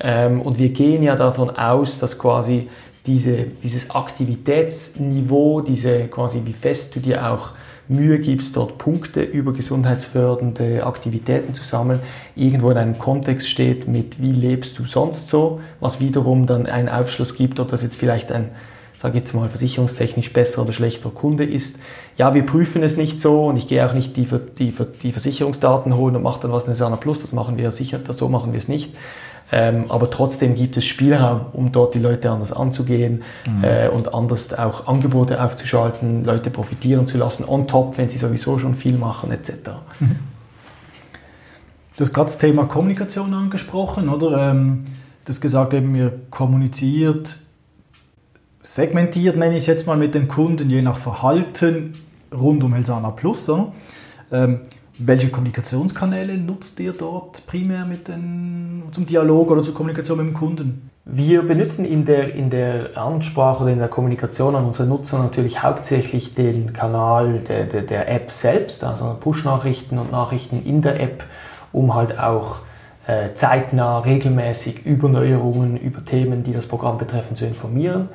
[0.00, 2.68] Ähm, und wir gehen ja davon aus, dass quasi
[3.06, 7.52] diese, dieses Aktivitätsniveau, diese quasi wie fest du dir auch
[7.88, 12.00] Mühe gibst, dort Punkte über gesundheitsfördernde Aktivitäten zu sammeln,
[12.34, 16.88] irgendwo in einem Kontext steht mit wie lebst du sonst so, was wiederum dann einen
[16.88, 18.50] Aufschluss gibt, ob das jetzt vielleicht ein
[18.98, 21.80] sage jetzt mal, versicherungstechnisch besser oder schlechter Kunde ist.
[22.16, 24.26] Ja, wir prüfen es nicht so und ich gehe auch nicht die,
[24.58, 28.00] die, die Versicherungsdaten holen und mache dann was in Sana Plus, das machen wir sicher,
[28.08, 28.94] so machen wir es nicht.
[29.52, 33.62] Ähm, aber trotzdem gibt es Spielraum, um dort die Leute anders anzugehen mhm.
[33.62, 38.58] äh, und anders auch Angebote aufzuschalten, Leute profitieren zu lassen, on top, wenn sie sowieso
[38.58, 39.52] schon viel machen, etc.
[40.00, 40.16] Mhm.
[41.96, 44.50] Du hast gerade das Thema Kommunikation angesprochen, oder?
[44.50, 44.84] Ähm,
[45.24, 47.38] du hast gesagt, eben, ihr kommuniziert
[48.66, 51.94] segmentiert, nenne ich es jetzt mal mit den Kunden, je nach Verhalten
[52.34, 53.48] rund um Helsana Plus.
[54.32, 54.60] Ähm,
[54.98, 60.34] welche Kommunikationskanäle nutzt ihr dort primär mit den, zum Dialog oder zur Kommunikation mit dem
[60.34, 60.90] Kunden?
[61.04, 65.62] Wir benutzen in der, in der Ansprache oder in der Kommunikation an unsere Nutzer natürlich
[65.62, 71.24] hauptsächlich den Kanal der, der, der App selbst, also Push-Nachrichten und Nachrichten in der App,
[71.72, 72.60] um halt auch
[73.06, 78.08] äh, zeitnah, regelmäßig über Neuerungen, über Themen, die das Programm betreffen, zu informieren.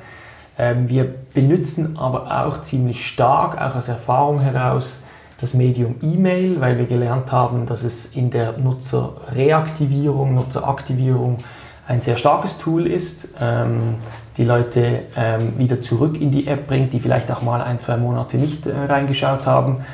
[0.58, 5.01] Ähm, wir benutzen aber auch ziemlich stark, auch aus Erfahrung heraus,
[5.42, 11.38] das Medium E-Mail, weil wir gelernt haben, dass es in der Nutzerreaktivierung, Nutzeraktivierung
[11.88, 13.96] ein sehr starkes Tool ist, ähm,
[14.36, 17.96] die Leute ähm, wieder zurück in die App bringt, die vielleicht auch mal ein, zwei
[17.96, 19.84] Monate nicht äh, reingeschaut haben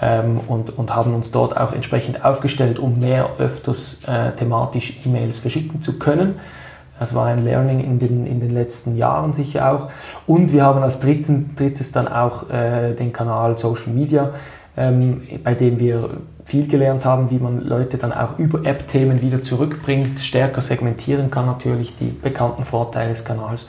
[0.00, 5.38] ähm, und, und haben uns dort auch entsprechend aufgestellt, um mehr öfters äh, thematisch E-Mails
[5.38, 6.36] verschicken zu können.
[6.98, 9.88] Das war ein Learning in den, in den letzten Jahren sicher auch.
[10.26, 14.30] Und wir haben als drittes, drittes dann auch äh, den Kanal Social Media,
[14.76, 16.10] ähm, bei dem wir
[16.44, 21.46] viel gelernt haben, wie man Leute dann auch über App-Themen wieder zurückbringt, stärker segmentieren kann
[21.46, 23.68] natürlich die bekannten Vorteile des Kanals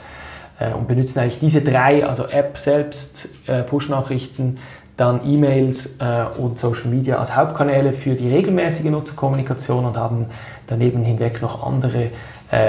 [0.58, 4.58] äh, und benutzen eigentlich diese drei, also App selbst, äh, Push-Nachrichten,
[4.96, 10.26] dann E-Mails äh, und Social Media als Hauptkanäle für die regelmäßige Nutzerkommunikation und haben
[10.66, 12.10] daneben hinweg noch andere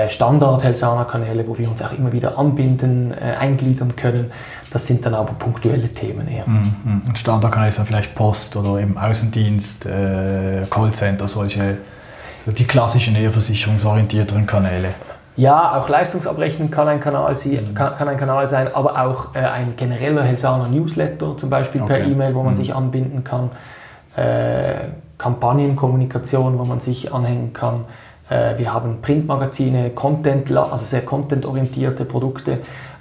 [0.10, 4.32] Standard-Helsana-Kanäle, wo wir uns auch immer wieder anbinden, äh, eingliedern können.
[4.72, 6.48] Das sind dann aber punktuelle Themen eher.
[6.48, 7.04] Mhm.
[7.08, 11.78] Und Standardkanäle dann vielleicht Post oder eben Außendienst, äh, Callcenter, solche,
[12.46, 14.90] so die klassischen eher versicherungsorientierteren Kanäle.
[15.36, 17.76] Ja, auch Leistungsabrechnung kann ein Kanal, mhm.
[17.76, 22.00] kann, kann, ein Kanal sein, aber auch äh, ein genereller Helsana Newsletter, zum Beispiel okay.
[22.00, 22.58] per E-Mail, wo man mhm.
[22.58, 23.52] sich anbinden kann.
[24.16, 24.88] Äh,
[25.20, 27.86] Kampagnenkommunikation, wo man sich anhängen kann.
[28.30, 32.60] Äh, wir haben Printmagazine, Content, also sehr contentorientierte Produkte,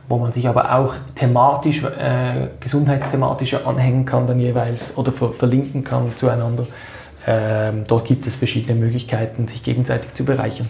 [0.08, 5.84] wo man sich aber auch thematisch, äh, gesundheitsthematischer anhängen kann dann jeweils oder ver verlinken
[5.84, 6.66] kann zueinander.
[7.26, 10.68] Ähm, dort gibt es verschiedene Möglichkeiten, sich gegenseitig zu bereichern.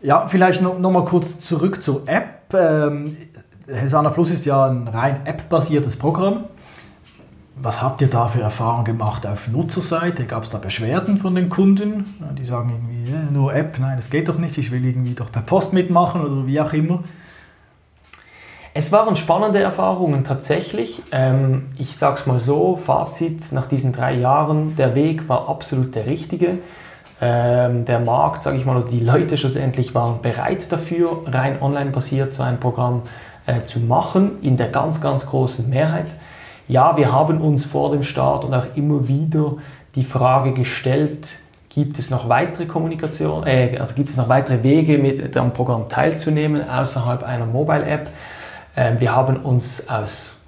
[0.00, 2.54] Ja, vielleicht noch, noch mal kurz zurück zur App.
[2.54, 3.18] Ähm,
[3.66, 6.44] Helsana Plus ist ja ein rein App-basiertes Programm.
[7.62, 10.24] Was habt ihr da für Erfahrungen gemacht auf Nutzerseite?
[10.24, 12.04] Gab es da Beschwerden von den Kunden?
[12.38, 15.42] Die sagen irgendwie, nur App, nein, das geht doch nicht, ich will irgendwie doch per
[15.42, 17.02] Post mitmachen oder wie auch immer.
[18.72, 21.02] Es waren spannende Erfahrungen tatsächlich.
[21.12, 25.94] Ähm, ich sage es mal so, Fazit nach diesen drei Jahren, der Weg war absolut
[25.94, 26.60] der richtige.
[27.20, 31.90] Ähm, der Markt, sage ich mal, oder die Leute schlussendlich waren bereit dafür, rein online
[31.90, 33.02] basiert so ein Programm
[33.44, 36.06] äh, zu machen, in der ganz, ganz großen Mehrheit.
[36.70, 39.56] Ja, wir haben uns vor dem Start und auch immer wieder
[39.96, 44.96] die Frage gestellt, gibt es noch weitere Kommunikation, äh, also gibt es noch weitere Wege,
[44.96, 48.08] mit am Programm teilzunehmen außerhalb einer Mobile-App?
[48.76, 50.42] Ähm, wir haben uns aus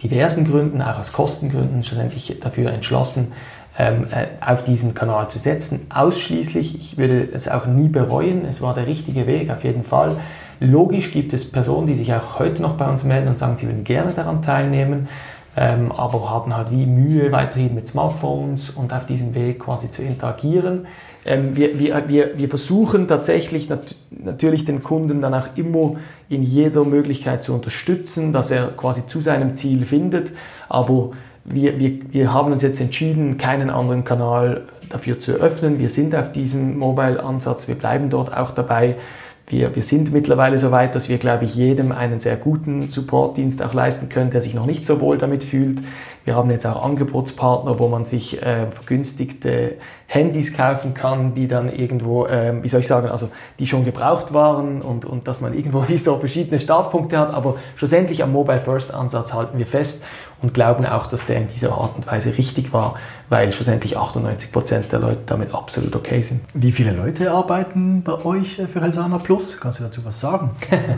[0.00, 3.32] diversen Gründen, auch aus Kostengründen, schlussendlich dafür entschlossen,
[3.76, 5.88] ähm, äh, auf diesen Kanal zu setzen.
[5.92, 10.18] Ausschließlich, ich würde es auch nie bereuen, es war der richtige Weg auf jeden Fall.
[10.60, 13.66] Logisch gibt es Personen, die sich auch heute noch bei uns melden und sagen, sie
[13.66, 15.08] würden gerne daran teilnehmen
[15.56, 20.02] ähm, aber haben halt wie Mühe weiterhin mit Smartphones und auf diesem Weg quasi zu
[20.02, 20.86] interagieren.
[21.24, 25.96] Ähm, wir, wir, wir, wir versuchen tatsächlich nat natürlich den Kunden dann auch immer
[26.28, 30.32] in jeder Möglichkeit zu unterstützen, dass er quasi zu seinem Ziel findet,
[30.68, 31.12] aber
[31.44, 35.78] wir, wir, wir haben uns jetzt entschieden, keinen anderen Kanal dafür zu eröffnen.
[35.78, 38.96] Wir sind auf diesem Mobile-Ansatz, wir bleiben dort auch dabei.
[39.46, 43.62] Wir, wir sind mittlerweile so weit, dass wir, glaube ich, jedem einen sehr guten Supportdienst
[43.62, 45.80] auch leisten können, der sich noch nicht so wohl damit fühlt.
[46.24, 49.74] Wir haben jetzt auch Angebotspartner, wo man sich äh, vergünstigte
[50.06, 53.28] Handys kaufen kann, die dann irgendwo, äh, wie soll ich sagen, also
[53.58, 57.34] die schon gebraucht waren und, und dass man irgendwo wie so verschiedene Startpunkte hat.
[57.34, 60.06] Aber schlussendlich am Mobile First Ansatz halten wir fest
[60.40, 62.94] und glauben auch, dass der in dieser Art und Weise richtig war,
[63.34, 66.42] weil schlussendlich 98 Prozent der Leute damit absolut okay sind.
[66.54, 69.58] Wie viele Leute arbeiten bei euch für Helsana Plus?
[69.60, 70.50] Kannst du dazu was sagen?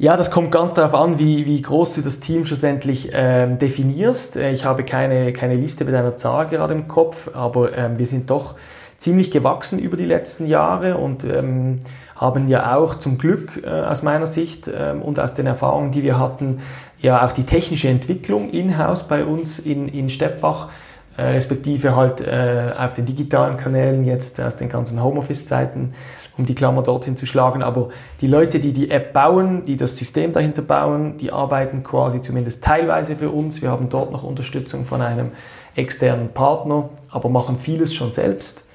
[0.00, 4.36] Ja, das kommt ganz darauf an, wie, wie groß du das Team schlussendlich ähm, definierst.
[4.36, 8.06] Äh, ich habe keine, keine Liste mit einer Zahl gerade im Kopf, aber ähm, wir
[8.06, 8.54] sind doch
[8.96, 11.80] ziemlich gewachsen über die letzten Jahre und ähm,
[12.14, 16.04] haben ja auch zum Glück äh, aus meiner Sicht ähm, und aus den Erfahrungen, die
[16.04, 16.60] wir hatten,
[17.00, 20.68] ja auch die technische Entwicklung in-house bei uns in, in Steppach,
[21.16, 25.94] äh, respektive halt äh, auf den digitalen Kanälen jetzt aus den ganzen Homeoffice-Zeiten
[26.38, 27.62] um die Klammer dorthin zu schlagen.
[27.62, 27.88] Aber
[28.20, 32.64] die Leute, die die App bauen, die das System dahinter bauen, die arbeiten quasi zumindest
[32.64, 33.60] teilweise für uns.
[33.60, 35.32] Wir haben dort noch Unterstützung von einem
[35.74, 38.67] externen Partner, aber machen vieles schon selbst.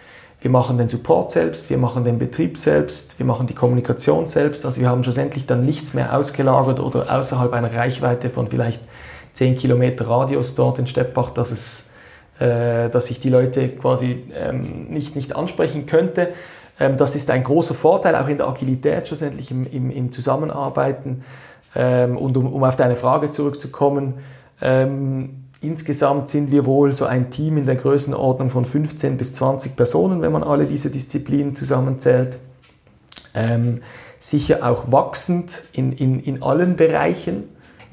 [0.43, 4.65] Wir machen den Support selbst, wir machen den Betrieb selbst, wir machen die Kommunikation selbst.
[4.65, 8.81] Also wir haben schlussendlich dann nichts mehr ausgelagert oder außerhalb einer Reichweite von vielleicht
[9.31, 11.91] 10 Kilometer Radius dort in Steppach, dass, es,
[12.39, 16.33] äh, dass ich die Leute quasi ähm, nicht, nicht ansprechen könnte.
[16.77, 21.23] Ähm, das ist ein großer Vorteil, auch in der Agilität schlussendlich im, im, im Zusammenarbeiten.
[21.73, 24.15] Ähm, und um, um, auf deine Frage zurückzukommen,
[24.61, 29.75] ähm, insgesamt sind wir wohl so ein Team in der Größenordnung von 15 bis 20
[29.75, 32.37] Personen, wenn man alle diese Disziplinen zusammenzählt.
[33.33, 33.81] Ähm,
[34.19, 37.43] sicher auch wachsend in, in, in allen Bereichen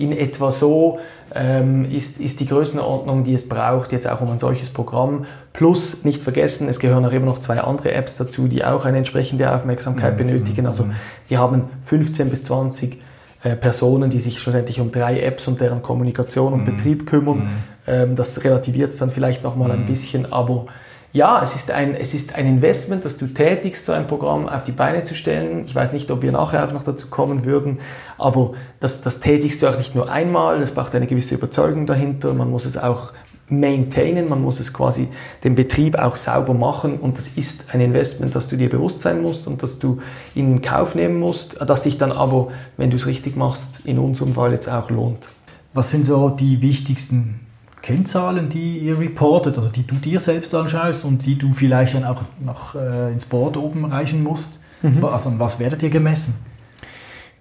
[0.01, 0.99] in etwa so
[1.35, 5.27] ähm, ist, ist die Größenordnung, die es braucht, jetzt auch um ein solches Programm.
[5.53, 8.99] Plus, nicht vergessen, es gehören auch immer noch zwei andere Apps dazu, die auch eine
[8.99, 10.27] entsprechende Aufmerksamkeit mhm.
[10.27, 10.67] benötigen.
[10.67, 10.95] Also mhm.
[11.29, 12.99] wir haben 15 bis 20
[13.43, 16.77] äh, Personen, die sich schlussendlich um drei Apps und deren Kommunikation und mhm.
[16.77, 17.39] Betrieb kümmern.
[17.39, 17.51] Mhm.
[17.87, 19.87] Ähm, das relativiert es dann vielleicht nochmal ein mhm.
[19.87, 20.67] bisschen, aber
[21.13, 24.63] ja, es ist, ein, es ist ein Investment, das du tätigst, so ein Programm auf
[24.63, 25.65] die Beine zu stellen.
[25.65, 27.81] Ich weiß nicht, ob wir nachher auch noch dazu kommen würden,
[28.17, 32.33] aber das, das tätigst du auch nicht nur einmal, es braucht eine gewisse Überzeugung dahinter,
[32.33, 33.13] man muss es auch
[33.51, 35.09] maintainen, man muss es quasi
[35.45, 39.23] den Betrieb auch sauber machen und das ist ein Investment, das du dir bewusst sein
[39.23, 40.01] musst und das du
[40.35, 44.35] in Kauf nehmen musst, das sich dann aber, wenn du es richtig machst, in unserem
[44.35, 45.29] Fall jetzt auch lohnt.
[45.75, 47.41] Was sind so die wichtigsten
[47.83, 52.05] Kennzahlen, die ihr reportet, also die du dir selbst anschaust und die du vielleicht dann
[52.05, 54.61] auch noch äh, ins Board oben reichen musst?
[54.83, 55.05] Mhm.
[55.05, 56.50] Also was werdet ihr gemessen?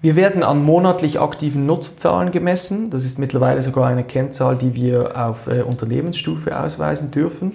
[0.02, 2.90] Wir werden an monatlich aktiven Nutzerzahlen gemessen.
[2.90, 7.52] Das ist mittlerweile sogar eine Kennzahl, die wir auf äh, Unternehmensstufe ausweisen dürfen.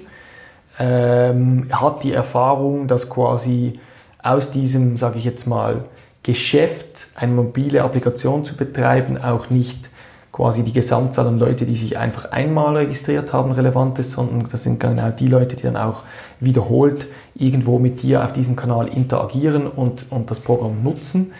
[0.79, 3.79] Ähm, hat die Erfahrung, dass quasi
[4.23, 5.85] aus diesem, sage ich jetzt mal,
[6.23, 9.89] Geschäft, eine mobile Applikation zu betreiben, auch nicht
[10.33, 14.65] quasi die Gesamtzahl an Leute, die sich einfach einmal registriert haben, relevant ist, sondern das
[14.65, 16.03] sind genau die Leute, die dann auch
[16.41, 21.33] wiederholt irgendwo mit dir auf diesem Kanal interagieren und, und das Programm nutzen.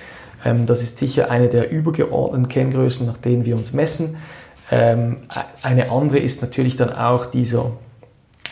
[0.45, 4.17] Ähm, das ist sicher eine der übergeordneten Kenngrößen, nach denen wir uns messen.
[4.71, 5.19] Ähm,
[5.63, 7.73] eine andere ist natürlich dann auch dieser,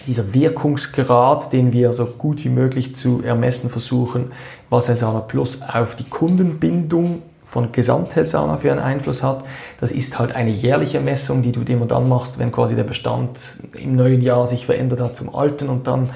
[0.06, 4.32] dieser Wirkungsgrad, den wir so gut wie möglich zu ermessen versuchen,
[4.70, 9.44] was Helsana Plus auf die Kundenbindung von Gesamthelsana für einen Einfluss hat.
[9.78, 13.58] Das ist halt eine jährliche Messung, die du immer dann machst, wenn quasi der Bestand
[13.74, 16.08] im neuen Jahr sich verändert hat zum alten und dann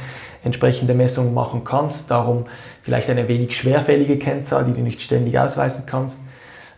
[0.45, 2.11] entsprechende Messungen machen kannst.
[2.11, 2.47] Darum
[2.87, 6.21] vielleicht eine wenig schwerfällige Kennzahl, die du nicht ständig ausweisen kannst.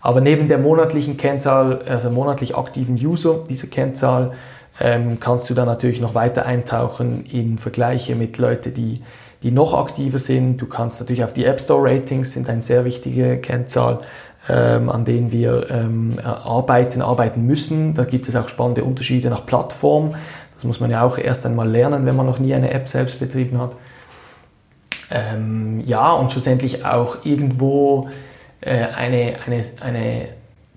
[0.00, 4.32] Aber neben der monatlichen Kennzahl, also monatlich aktiven User, dieser Kennzahl,
[4.80, 9.02] ähm, kannst du dann natürlich noch weiter eintauchen in Vergleiche mit Leuten, die,
[9.42, 10.56] die noch aktiver sind.
[10.56, 13.98] Du kannst natürlich auf die App Store Ratings, sind eine sehr wichtige Kennzahl,
[14.48, 17.92] ähm, an denen wir ähm, arbeiten, arbeiten müssen.
[17.92, 20.14] Da gibt es auch spannende Unterschiede nach Plattform.
[20.54, 23.20] Das muss man ja auch erst einmal lernen, wenn man noch nie eine App selbst
[23.20, 23.72] betrieben hat.
[25.10, 28.08] Ähm, ja, und schlussendlich auch irgendwo
[28.60, 30.28] äh, eine, eine, eine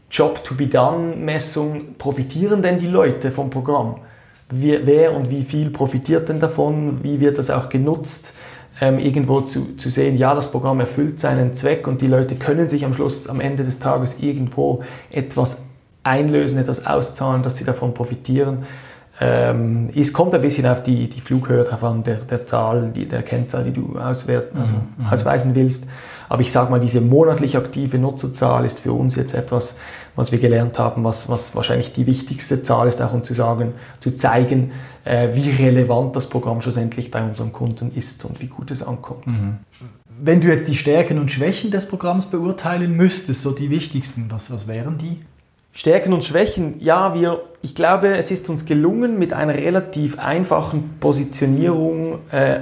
[0.09, 1.95] Job-to-be-done-Messung.
[1.97, 3.97] Profitieren denn die Leute vom Programm?
[4.49, 7.03] Wie, wer und wie viel profitiert denn davon?
[7.03, 8.33] Wie wird das auch genutzt?
[8.79, 12.67] Ähm, irgendwo zu, zu sehen, ja, das Programm erfüllt seinen Zweck und die Leute können
[12.67, 15.63] sich am Schluss, am Ende des Tages irgendwo etwas
[16.03, 18.65] einlösen, etwas auszahlen, dass sie davon profitieren.
[19.19, 23.07] Ähm, es kommt ein bisschen auf die, die Flughöhe drauf an, der, der Zahl, die,
[23.07, 25.05] der Kennzahl, die du auswerten, also mhm.
[25.05, 25.13] mhm.
[25.13, 25.87] ausweisen willst.
[26.29, 29.79] Aber ich sage mal, diese monatlich aktive Nutzerzahl ist für uns jetzt etwas,
[30.15, 33.73] was wir gelernt haben, was, was wahrscheinlich die wichtigste Zahl ist, auch um zu sagen,
[33.99, 34.71] zu zeigen,
[35.03, 39.27] äh, wie relevant das Programm schlussendlich bei unseren Kunden ist und wie gut es ankommt.
[39.27, 39.57] Mhm.
[40.23, 44.51] Wenn du jetzt die Stärken und Schwächen des Programms beurteilen müsstest, so die wichtigsten, was,
[44.51, 45.19] was wären die?
[45.73, 50.97] Stärken und Schwächen, ja, wir, ich glaube, es ist uns gelungen, mit einer relativ einfachen
[50.99, 52.59] Positionierung äh,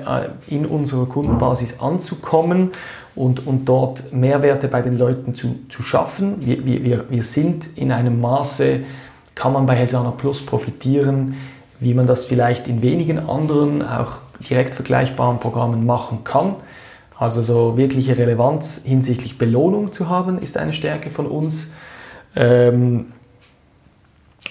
[0.47, 2.71] in unserer Kundenbasis anzukommen
[3.15, 6.35] und, und dort Mehrwerte bei den Leuten zu, zu schaffen.
[6.39, 8.81] Wir, wir, wir sind in einem Maße,
[9.33, 11.35] kann man bei Helsana Plus profitieren,
[11.79, 14.17] wie man das vielleicht in wenigen anderen, auch
[14.47, 16.55] direkt vergleichbaren Programmen machen kann.
[17.17, 21.73] Also so wirkliche Relevanz hinsichtlich Belohnung zu haben, ist eine Stärke von uns.
[22.39, 23.07] Ähm,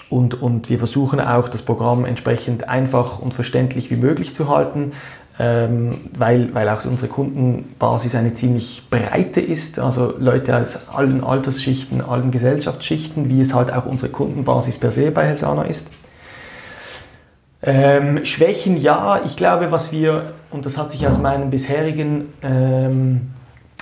[0.09, 4.91] und, und wir versuchen auch, das Programm entsprechend einfach und verständlich wie möglich zu halten,
[5.39, 12.01] ähm, weil, weil auch unsere Kundenbasis eine ziemlich breite ist, also Leute aus allen Altersschichten,
[12.01, 15.89] allen Gesellschaftsschichten, wie es halt auch unsere Kundenbasis per se bei Helsana ist.
[17.61, 23.31] Ähm, Schwächen, ja, ich glaube, was wir, und das hat sich aus meinen bisherigen ähm,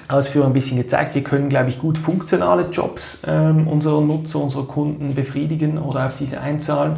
[0.10, 1.16] Ausführungen ein bisschen gezeigt.
[1.16, 6.18] Wir können, glaube ich, gut funktionale Jobs ähm, unserer Nutzer, unserer Kunden befriedigen oder auf
[6.18, 6.98] diese einzahlen.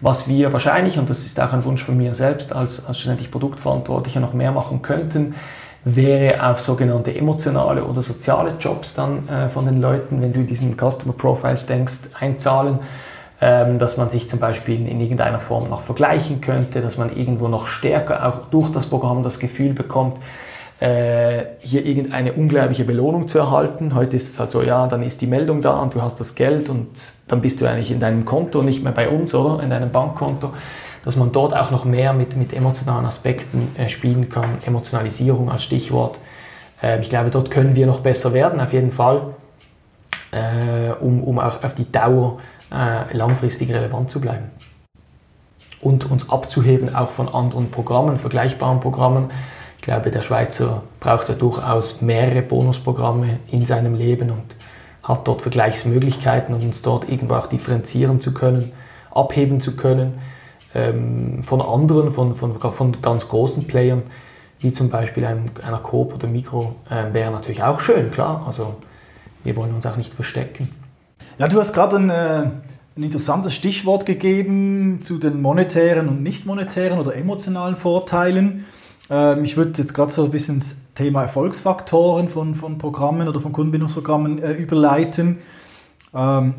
[0.00, 3.30] Was wir wahrscheinlich, und das ist auch ein Wunsch von mir selbst als, als schlussendlich
[3.30, 5.34] Produktverantwortlicher, noch mehr machen könnten,
[5.84, 10.46] wäre auf sogenannte emotionale oder soziale Jobs dann äh, von den Leuten, wenn du in
[10.46, 12.80] diesen Customer Profiles denkst, einzahlen,
[13.40, 17.48] ähm, dass man sich zum Beispiel in irgendeiner Form noch vergleichen könnte, dass man irgendwo
[17.48, 20.18] noch stärker auch durch das Programm das Gefühl bekommt,
[20.80, 23.94] äh, hier irgendeine unglaubliche Belohnung zu erhalten.
[23.94, 26.34] Heute ist es halt so, ja, dann ist die Meldung da und du hast das
[26.36, 26.88] Geld und
[27.26, 29.62] dann bist du eigentlich in deinem Konto, nicht mehr bei uns, oder?
[29.62, 30.52] In deinem Bankkonto.
[31.04, 34.58] Dass man dort auch noch mehr mit, mit emotionalen Aspekten äh, spielen kann.
[34.64, 36.18] Emotionalisierung als Stichwort.
[36.82, 39.22] Äh, ich glaube, dort können wir noch besser werden, auf jeden Fall,
[40.30, 42.38] äh, um, um auch auf die Dauer
[42.72, 44.50] äh, langfristig relevant zu bleiben.
[45.80, 49.30] Und uns abzuheben auch von anderen Programmen, vergleichbaren Programmen
[49.78, 54.56] ich glaube, der Schweizer braucht ja durchaus mehrere Bonusprogramme in seinem Leben und
[55.02, 58.72] hat dort Vergleichsmöglichkeiten und uns dort irgendwo auch differenzieren zu können,
[59.10, 60.18] abheben zu können
[60.74, 64.02] ähm, von anderen, von, von, von ganz großen Playern,
[64.60, 68.42] wie zum Beispiel einem, einer Coop oder Mikro, äh, wäre natürlich auch schön, klar.
[68.46, 68.76] Also
[69.44, 70.68] wir wollen uns auch nicht verstecken.
[71.38, 72.50] Ja, du hast gerade ein, äh,
[72.96, 78.66] ein interessantes Stichwort gegeben zu den monetären und nicht monetären oder emotionalen Vorteilen.
[79.10, 83.40] Ähm, ich würde jetzt gerade so ein bisschen ins Thema Erfolgsfaktoren von, von Programmen oder
[83.40, 85.38] von Kundenbindungsprogrammen äh, überleiten.
[86.14, 86.54] Ähm,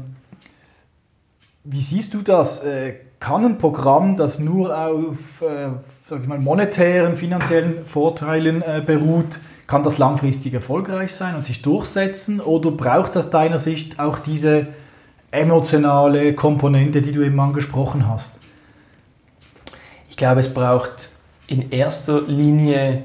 [1.64, 2.64] wie siehst du das?
[2.64, 5.70] Äh, kann ein Programm, das nur auf äh,
[6.10, 11.62] sag ich mal, monetären, finanziellen Vorteilen äh, beruht, kann das langfristig erfolgreich sein und sich
[11.62, 14.68] durchsetzen oder braucht es aus deiner Sicht auch diese
[15.32, 18.40] emotionale Komponente, die du eben angesprochen hast?
[20.10, 21.12] Ich glaube, es braucht
[21.50, 23.04] in erster Linie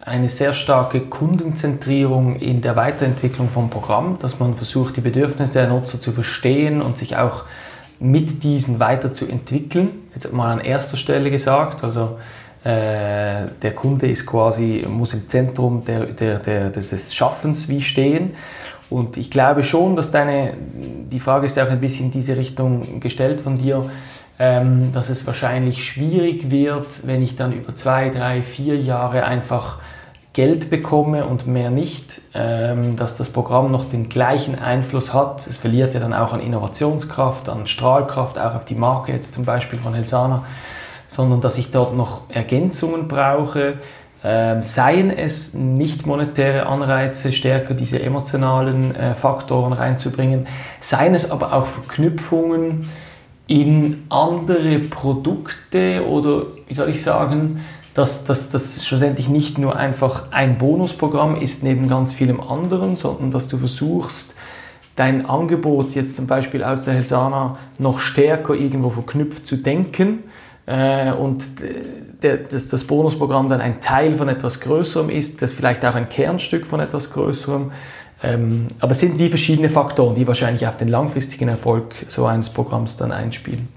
[0.00, 5.68] eine sehr starke Kundenzentrierung in der Weiterentwicklung vom Programm, dass man versucht, die Bedürfnisse der
[5.68, 7.44] Nutzer zu verstehen und sich auch
[7.98, 9.90] mit diesen weiterzuentwickeln.
[10.14, 12.18] Jetzt mal an erster Stelle gesagt, also
[12.64, 18.30] äh, der Kunde ist quasi, muss im Zentrum der, der, der, des Schaffens wie stehen.
[18.88, 20.54] Und ich glaube schon, dass deine,
[21.10, 23.90] die Frage ist ja auch ein bisschen in diese Richtung gestellt von dir,
[24.40, 29.78] ähm, dass es wahrscheinlich schwierig wird, wenn ich dann über zwei, drei, vier Jahre einfach
[30.32, 35.46] Geld bekomme und mehr nicht, ähm, dass das Programm noch den gleichen Einfluss hat.
[35.46, 39.44] Es verliert ja dann auch an Innovationskraft, an Strahlkraft, auch auf die Marke jetzt zum
[39.44, 40.44] Beispiel von Helsana
[41.10, 43.74] sondern dass ich dort noch Ergänzungen brauche,
[44.22, 50.46] ähm, seien es nicht monetäre Anreize, stärker diese emotionalen äh, Faktoren reinzubringen,
[50.80, 52.88] seien es aber auch Verknüpfungen
[53.50, 60.56] in andere Produkte oder wie soll ich sagen, dass das schlussendlich nicht nur einfach ein
[60.56, 64.36] Bonusprogramm ist neben ganz vielem anderen, sondern dass du versuchst,
[64.94, 70.20] dein Angebot jetzt zum Beispiel aus der Helsana noch stärker irgendwo verknüpft zu denken
[70.66, 71.48] äh, und
[72.22, 76.08] der, dass das Bonusprogramm dann ein Teil von etwas Größerem ist, das vielleicht auch ein
[76.08, 77.72] Kernstück von etwas Größerem.
[78.22, 82.50] Ähm, aber es sind die verschiedenen Faktoren, die wahrscheinlich auf den langfristigen Erfolg so eines
[82.50, 83.68] Programms dann einspielen.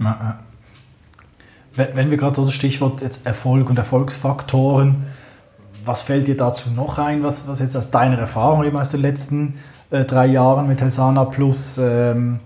[1.75, 5.03] Wenn wir gerade so das Stichwort jetzt Erfolg und Erfolgsfaktoren,
[5.85, 9.01] was fällt dir dazu noch ein, was, was jetzt aus deiner Erfahrung eben aus den
[9.01, 9.55] letzten
[9.91, 12.39] äh, drei Jahren mit Helsana Plus ähm,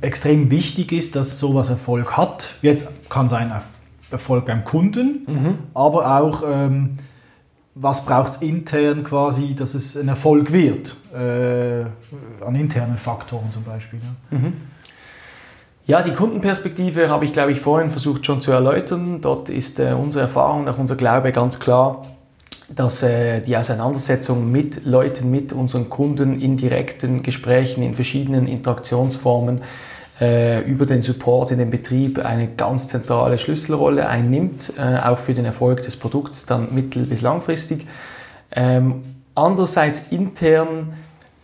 [0.00, 2.56] extrem wichtig ist, dass sowas Erfolg hat.
[2.62, 3.52] Jetzt kann sein
[4.10, 5.58] Erfolg beim Kunden, mhm.
[5.74, 6.98] aber auch ähm,
[7.74, 11.84] was braucht es intern quasi, dass es ein Erfolg wird, äh,
[12.44, 14.00] an internen Faktoren zum Beispiel.
[14.30, 14.38] Ja.
[14.38, 14.52] Mhm.
[15.84, 19.20] Ja, die Kundenperspektive habe ich, glaube ich, vorhin versucht schon zu erläutern.
[19.20, 22.06] Dort ist äh, unsere Erfahrung nach unser Glaube ganz klar,
[22.68, 29.62] dass äh, die Auseinandersetzung mit Leuten, mit unseren Kunden in direkten Gesprächen, in verschiedenen Interaktionsformen
[30.22, 35.34] äh, über den Support in den Betrieb eine ganz zentrale Schlüsselrolle einnimmt, äh, auch für
[35.34, 37.88] den Erfolg des Produkts dann mittel- bis langfristig.
[38.52, 39.02] Ähm,
[39.34, 40.92] andererseits intern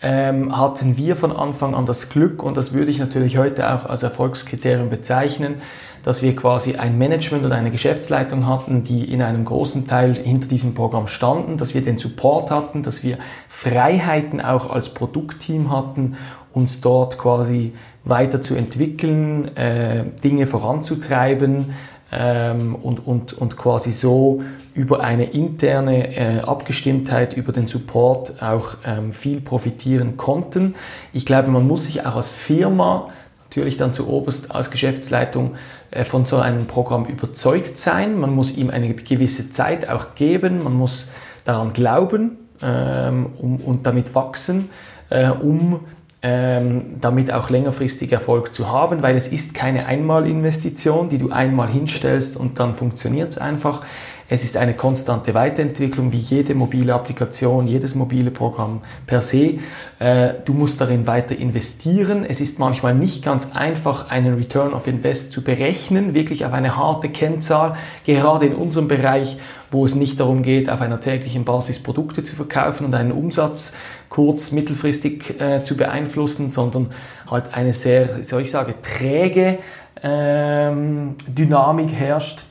[0.01, 3.87] ähm, hatten wir von Anfang an das Glück, und das würde ich natürlich heute auch
[3.87, 5.57] als Erfolgskriterium bezeichnen,
[6.05, 10.47] dass wir quasi ein Management und eine Geschäftsleitung hatten, die in einem großen Teil hinter
[10.47, 13.19] diesem Programm standen, dass wir den Support hatten, dass wir
[13.49, 16.17] Freiheiten auch als Produktteam hatten,
[16.55, 17.73] uns dort quasi
[18.09, 21.75] weiterzuentwickeln, äh, Dinge voranzutreiben
[22.11, 24.43] ähm, und, und, und quasi so
[24.75, 30.75] über eine interne äh, Abgestimmtheit, über den Support auch ähm, viel profitieren konnten.
[31.13, 33.11] Ich glaube, man muss sich auch als Firma
[33.49, 35.57] natürlich dann zu oberst als Geschäftsleitung
[35.91, 38.19] äh, von so einem Programm überzeugt sein.
[38.19, 41.11] Man muss ihm eine gewisse Zeit auch geben, man muss
[41.45, 44.71] daran glauben ähm, um, und damit wachsen,
[45.11, 45.81] äh, um
[46.23, 51.69] ähm, damit auch längerfristig Erfolg zu haben, weil es ist keine Einmalinvestition, die du einmal
[51.69, 53.83] hinstellst und dann funktioniert es einfach.
[54.31, 59.55] Es ist eine konstante Weiterentwicklung wie jede mobile Applikation, jedes mobile Programm per se.
[59.99, 62.27] Äh, du musst darin weiter investieren.
[62.29, 66.77] Es ist manchmal nicht ganz einfach, einen Return of Invest zu berechnen, wirklich auf eine
[66.77, 69.39] harte Kennzahl, gerade in unserem Bereich,
[69.71, 73.75] wo es nicht darum geht, auf einer täglichen Basis Produkte zu verkaufen und einen Umsatz
[74.09, 76.91] kurz-, mittelfristig äh, zu beeinflussen, sondern
[77.31, 79.59] halt eine sehr, soll ich sagen, träge
[80.03, 82.45] ähm, Dynamik herrscht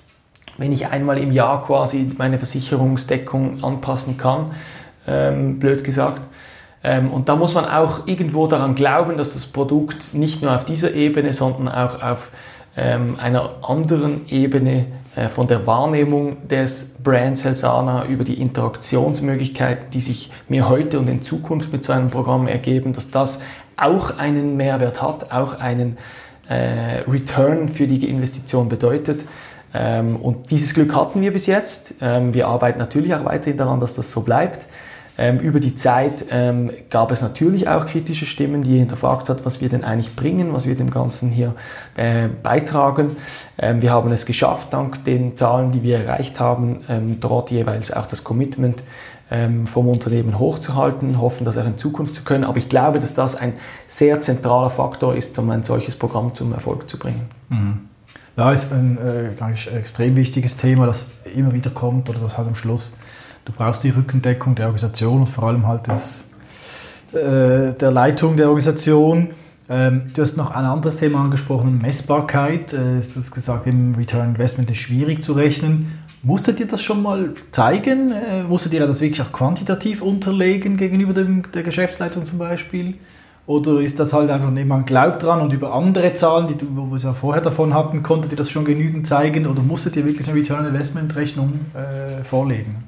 [0.57, 4.51] wenn ich einmal im Jahr quasi meine Versicherungsdeckung anpassen kann,
[5.07, 6.21] ähm, blöd gesagt.
[6.83, 10.65] Ähm, und da muss man auch irgendwo daran glauben, dass das Produkt nicht nur auf
[10.65, 12.31] dieser Ebene, sondern auch auf
[12.75, 14.85] ähm, einer anderen Ebene
[15.29, 21.21] von der Wahrnehmung des Brands Helsana über die Interaktionsmöglichkeiten, die sich mir heute und in
[21.21, 23.41] Zukunft mit so einem Programm ergeben, dass das
[23.77, 25.97] auch einen Mehrwert hat, auch einen
[26.49, 29.25] äh, Return für die Investition bedeutet.
[29.73, 31.95] Ähm, und dieses Glück hatten wir bis jetzt.
[32.01, 34.65] Ähm, wir arbeiten natürlich auch weiterhin daran, dass das so bleibt.
[35.17, 36.25] Ähm, über die Zeit
[36.89, 40.67] gab es natürlich auch kritische Stimmen, die hinterfragt hat, was wir denn eigentlich bringen, was
[40.67, 41.55] wir dem Ganzen hier
[41.95, 43.15] äh, beitragen.
[43.57, 46.81] wir haben es geschafft, dank den Zahlen, die wir erreicht haben,
[47.19, 48.83] dort jeweils auch das Commitment
[49.65, 52.43] vom Unternehmen hochzuhalten, hoffen, das auch in Zukunft zu können.
[52.43, 53.53] Aber ich glaube, dass das ein
[53.87, 57.27] sehr zentraler Faktor ist, um ein solches Programm zum Erfolg zu bringen.
[57.49, 57.79] Mhm.
[58.37, 62.53] Ja, ist ein äh, extrem wichtiges Thema, das immer wieder kommt oder das halt am
[62.53, 62.95] Schluss
[63.47, 66.29] du brauchst die Rückendeckung der Organisation und vor allem halt des,
[67.13, 69.29] äh, der Leitung der Organisation.
[69.69, 72.73] Ähm, du hast noch ein anderes Thema angesprochen, Messbarkeit.
[72.73, 75.99] Äh, du hast gesagt, im Return Investment ist schwierig zu rechnen.
[76.23, 78.11] Musstet ihr das schon mal zeigen?
[78.11, 82.95] Äh, musstet ihr das wirklich auch quantitativ unterlegen gegenüber dem, der Geschäftsleitung zum Beispiel?
[83.45, 86.87] Oder ist das halt einfach, man glaubt dran und über andere Zahlen, die du, wo
[86.87, 90.05] wir es ja vorher davon hatten, konntet ihr das schon genügend zeigen oder musstet ihr
[90.05, 92.86] wirklich eine Return Investment Rechnung äh, vorlegen?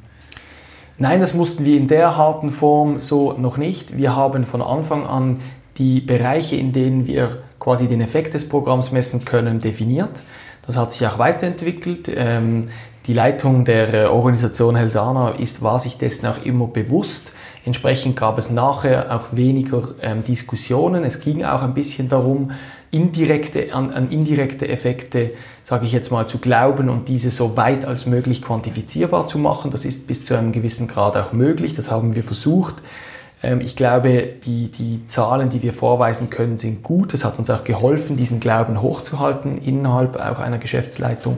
[1.02, 3.98] Nein, das mussten wir in der harten Form so noch nicht.
[3.98, 5.40] Wir haben von Anfang an
[5.78, 10.24] die Bereiche, in denen wir quasi den Effekt des Programms messen können, definiert.
[10.66, 12.12] Das hat sich auch weiterentwickelt.
[12.14, 12.68] Ähm,
[13.08, 17.32] die Leitung der äh, Organisation Helsana ist, war sich dessen auch immer bewusst.
[17.64, 21.06] Entsprechend gab es nachher auch weniger ähm, Diskussionen.
[21.06, 22.52] Es ging auch ein bisschen darum,
[22.92, 25.32] indirekte, an, an indirekte Effekte,
[25.64, 29.72] sage ich jetzt mal, zu glauben und diese so weit als möglich quantifizierbar zu machen.
[29.72, 31.74] Das ist bis zu einem gewissen Grad auch möglich.
[31.74, 32.76] Das haben wir versucht.
[33.44, 37.14] Ähm, ich glaube, die, die Zahlen, die wir vorweisen können, sind gut.
[37.14, 41.38] Es hat uns auch geholfen, diesen Glauben hochzuhalten innerhalb auch einer Geschäftsleitung.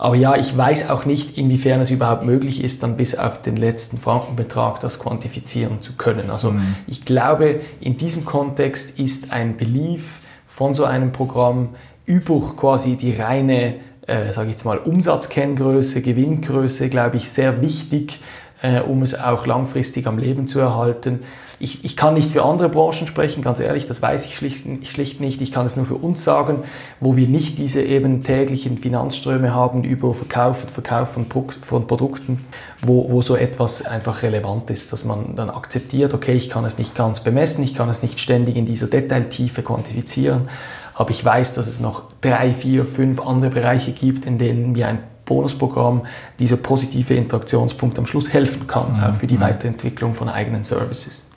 [0.00, 3.58] Aber ja, ich weiß auch nicht, inwiefern es überhaupt möglich ist, dann bis auf den
[3.58, 6.30] letzten Frankenbetrag das quantifizieren zu können.
[6.30, 6.74] Also mhm.
[6.86, 11.74] ich glaube, in diesem Kontext ist ein Belief von so einem Programm
[12.06, 13.74] über quasi die reine,
[14.06, 18.20] äh, sage ich jetzt mal, Umsatzkenngröße, Gewinngröße, glaube ich, sehr wichtig,
[18.62, 21.24] äh, um es auch langfristig am Leben zu erhalten.
[21.62, 25.20] Ich, ich kann nicht für andere Branchen sprechen, ganz ehrlich, das weiß ich schlicht, schlicht
[25.20, 25.42] nicht.
[25.42, 26.62] Ich kann es nur für uns sagen,
[27.00, 31.26] wo wir nicht diese eben täglichen Finanzströme haben über Verkauf und Verkauf von,
[31.60, 32.46] von Produkten,
[32.80, 36.78] wo, wo so etwas einfach relevant ist, dass man dann akzeptiert, okay, ich kann es
[36.78, 40.48] nicht ganz bemessen, ich kann es nicht ständig in dieser Detailtiefe quantifizieren,
[40.94, 44.88] aber ich weiß, dass es noch drei, vier, fünf andere Bereiche gibt, in denen mir
[44.88, 46.06] ein Bonusprogramm
[46.38, 49.04] dieser positive Interaktionspunkt am Schluss helfen kann, mhm.
[49.04, 49.42] auch für die mhm.
[49.42, 51.29] Weiterentwicklung von eigenen Services.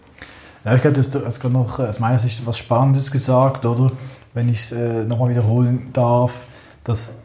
[0.66, 3.91] Ja, ich glaube, du hast gerade noch aus meiner Sicht was Spannendes gesagt, oder?
[4.34, 6.45] Wenn ich es äh, nochmal wiederholen darf,
[6.84, 7.20] dass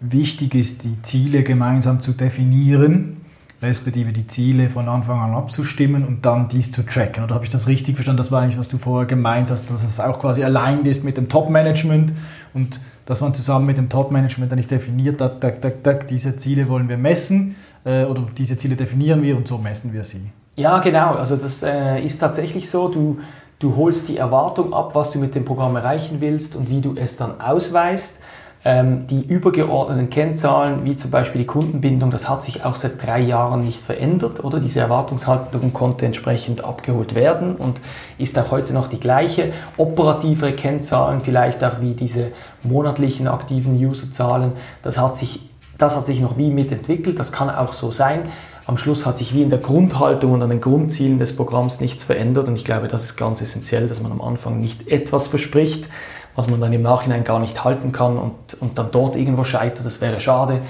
[0.00, 3.22] wichtig ist, die Ziele gemeinsam zu definieren,
[3.62, 7.24] respektive die Ziele von Anfang an abzustimmen und dann dies zu tracken.
[7.24, 8.18] Oder habe ich das richtig verstanden?
[8.18, 11.16] Das war eigentlich, was du vorher gemeint hast, dass es auch quasi allein ist mit
[11.16, 12.12] dem Top-Management
[12.52, 16.36] und dass man zusammen mit dem Top-Management dann nicht definiert, tak, tak, tak, tak, diese
[16.36, 20.30] Ziele wollen wir messen äh, oder diese Ziele definieren wir und so messen wir sie.
[20.56, 21.14] Ja, genau.
[21.14, 22.88] Also das äh, ist tatsächlich so.
[22.88, 23.18] Du,
[23.58, 26.94] du holst die Erwartung ab, was du mit dem Programm erreichen willst und wie du
[26.96, 28.20] es dann ausweist.
[28.66, 33.20] Ähm, die übergeordneten Kennzahlen, wie zum Beispiel die Kundenbindung, das hat sich auch seit drei
[33.20, 34.58] Jahren nicht verändert, oder?
[34.58, 37.82] Diese Erwartungshaltung konnte entsprechend abgeholt werden und
[38.16, 39.52] ist auch heute noch die gleiche.
[39.76, 42.28] Operativere Kennzahlen, vielleicht auch wie diese
[42.62, 44.52] monatlichen aktiven Userzahlen,
[44.82, 45.40] das hat sich,
[45.76, 48.30] das hat sich noch wie mitentwickelt, das kann auch so sein
[48.66, 52.04] am Schluss hat sich wie in der Grundhaltung und an den Grundzielen des Programms nichts
[52.04, 52.48] verändert.
[52.48, 55.88] Und ich glaube, das ist ganz essentiell, dass man am Anfang nicht etwas verspricht,
[56.34, 59.84] was man dann im Nachhinein gar nicht halten kann und, und dann dort irgendwo scheitert.
[59.84, 60.60] Das wäre schade.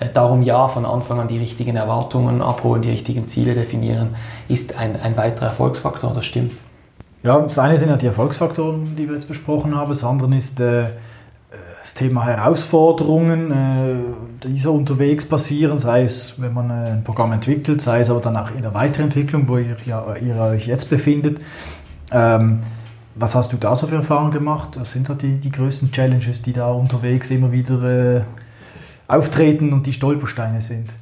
[0.00, 4.16] Äh, darum ja, von Anfang an die richtigen Erwartungen abholen, die richtigen Ziele definieren,
[4.48, 6.52] ist ein, ein weiterer Erfolgsfaktor, das stimmt.
[7.22, 9.90] Ja, das eine sind ja die Erfolgsfaktoren, die wir jetzt besprochen haben.
[9.90, 10.86] Das andere ist äh,
[11.82, 17.32] das Thema Herausforderungen, äh, die so unterwegs passieren, sei es, wenn man äh, ein Programm
[17.32, 20.90] entwickelt, sei es aber dann auch in der Weiterentwicklung, wo ihr, ja, ihr euch jetzt
[20.90, 21.40] befindet.
[22.12, 22.60] Ähm,
[23.14, 24.70] was hast du da so für Erfahrungen gemacht?
[24.76, 28.22] Was sind so die, die größten Challenges, die da unterwegs immer wieder äh,
[29.08, 30.94] auftreten und die Stolpersteine sind?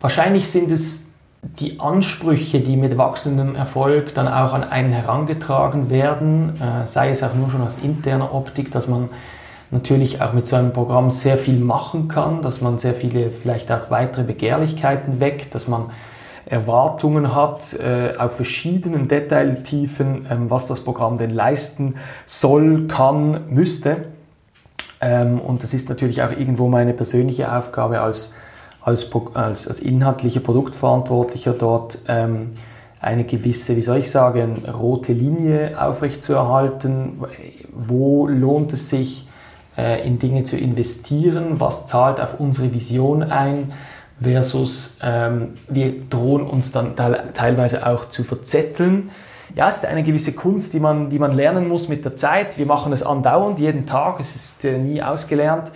[0.00, 1.11] Wahrscheinlich sind es
[1.42, 7.22] die Ansprüche, die mit wachsendem Erfolg dann auch an einen herangetragen werden, äh, sei es
[7.22, 9.08] auch nur schon aus interner Optik, dass man
[9.72, 13.72] natürlich auch mit so einem Programm sehr viel machen kann, dass man sehr viele vielleicht
[13.72, 15.90] auch weitere Begehrlichkeiten weckt, dass man
[16.46, 24.04] Erwartungen hat äh, auf verschiedenen Detailtiefen, ähm, was das Programm denn leisten soll, kann, müsste.
[25.00, 28.34] Ähm, und das ist natürlich auch irgendwo meine persönliche Aufgabe als
[28.82, 32.50] als, als, als inhaltlicher Produktverantwortlicher dort ähm,
[33.00, 37.24] eine gewisse, wie soll ich sagen, rote Linie aufrechtzuerhalten.
[37.72, 39.26] Wo lohnt es sich,
[39.76, 41.58] äh, in Dinge zu investieren?
[41.60, 43.72] Was zahlt auf unsere Vision ein?
[44.20, 49.10] Versus ähm, wir drohen uns dann teilweise auch zu verzetteln.
[49.56, 52.56] Ja, es ist eine gewisse Kunst, die man, die man lernen muss mit der Zeit.
[52.56, 54.20] Wir machen es andauernd, jeden Tag.
[54.20, 55.72] Es ist äh, nie ausgelernt.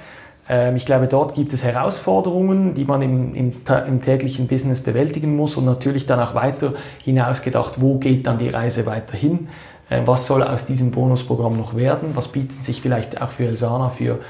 [0.48, 3.52] Ähm, ich glaube, dort gibt es Herausforderungen, die man im, im,
[3.86, 6.74] im, täglichen Business bewältigen muss und natürlich dann auch weiter
[7.04, 9.48] hinausgedacht, wo geht dann die Reise weiter hin?
[9.90, 12.10] Ähm, was soll aus diesem Bonusprogramm noch werden?
[12.14, 14.20] Was bietet sich vielleicht auch für Elsana für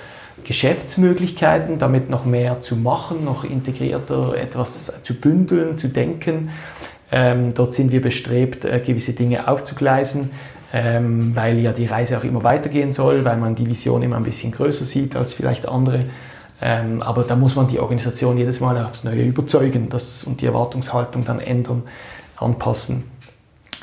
[0.44, 6.50] Geschäftsmöglichkeiten, damit noch mehr zu machen, noch integrierter etwas zu bündeln, zu denken.
[7.10, 10.30] Ähm, dort sind wir bestrebt, äh, gewisse Dinge aufzugleisen,
[10.72, 14.24] ähm, weil ja die Reise auch immer weitergehen soll, weil man die Vision immer ein
[14.24, 16.06] bisschen größer sieht als vielleicht andere.
[16.60, 20.46] Ähm, aber da muss man die Organisation jedes Mal aufs Neue überzeugen das, und die
[20.46, 21.82] Erwartungshaltung dann ändern,
[22.36, 23.04] anpassen.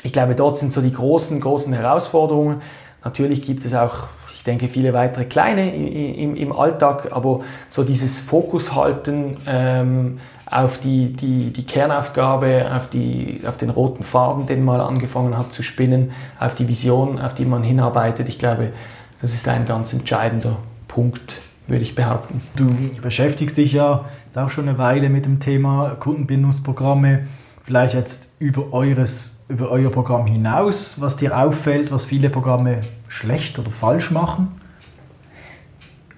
[0.02, 2.62] Ich glaube, dort sind so die großen, großen Herausforderungen.
[3.04, 8.20] Natürlich gibt es auch, ich denke, viele weitere kleine im, im Alltag, aber so dieses
[8.20, 10.18] Fokus halten ähm,
[10.54, 15.52] auf die, die, die Kernaufgabe, auf, die, auf den roten Faden, den man angefangen hat
[15.52, 18.28] zu spinnen, auf die Vision, auf die man hinarbeitet.
[18.28, 18.72] Ich glaube,
[19.20, 22.42] das ist ein ganz entscheidender Punkt würde ich behaupten.
[22.56, 27.26] Du beschäftigst dich ja auch schon eine Weile mit dem Thema Kundenbindungsprogramme.
[27.64, 33.58] Vielleicht jetzt über, eures, über euer Programm hinaus, was dir auffällt, was viele Programme schlecht
[33.58, 34.60] oder falsch machen?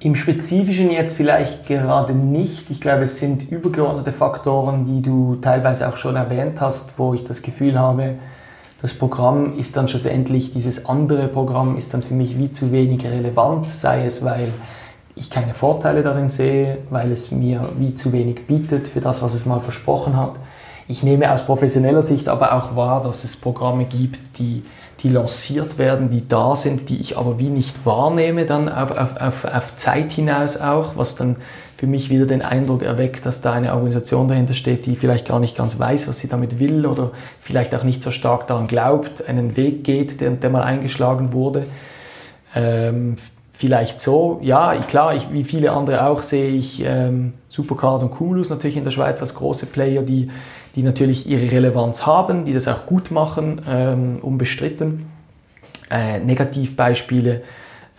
[0.07, 2.71] Im Spezifischen jetzt vielleicht gerade nicht.
[2.71, 7.25] Ich glaube, es sind übergeordnete Faktoren, die du teilweise auch schon erwähnt hast, wo ich
[7.25, 8.15] das Gefühl habe,
[8.81, 13.05] das Programm ist dann schlussendlich, dieses andere Programm ist dann für mich wie zu wenig
[13.05, 14.53] relevant, sei es weil
[15.17, 19.35] ich keine Vorteile darin sehe, weil es mir wie zu wenig bietet für das, was
[19.35, 20.35] es mal versprochen hat.
[20.87, 24.63] Ich nehme aus professioneller Sicht aber auch wahr, dass es Programme gibt, die,
[25.03, 29.17] die lanciert werden, die da sind, die ich aber wie nicht wahrnehme dann auf, auf,
[29.17, 31.37] auf, auf Zeit hinaus auch, was dann
[31.77, 35.41] für mich wieder den Eindruck erweckt, dass da eine Organisation dahinter steht, die vielleicht gar
[35.41, 39.29] nicht ganz weiß, was sie damit will oder vielleicht auch nicht so stark daran glaubt,
[39.29, 41.67] einen Weg geht, der, der mal eingeschlagen wurde.
[42.55, 43.17] Ähm,
[43.53, 44.41] vielleicht so.
[44.43, 48.79] Ja, ich, klar, ich, wie viele andere auch sehe ich ähm, Supercard und Cumulus natürlich
[48.79, 50.31] in der Schweiz als große Player, die,
[50.77, 55.07] die natürlich ihre Relevanz haben, die das auch gut machen, ähm, unbestritten.
[55.91, 57.43] Äh, Negativbeispiele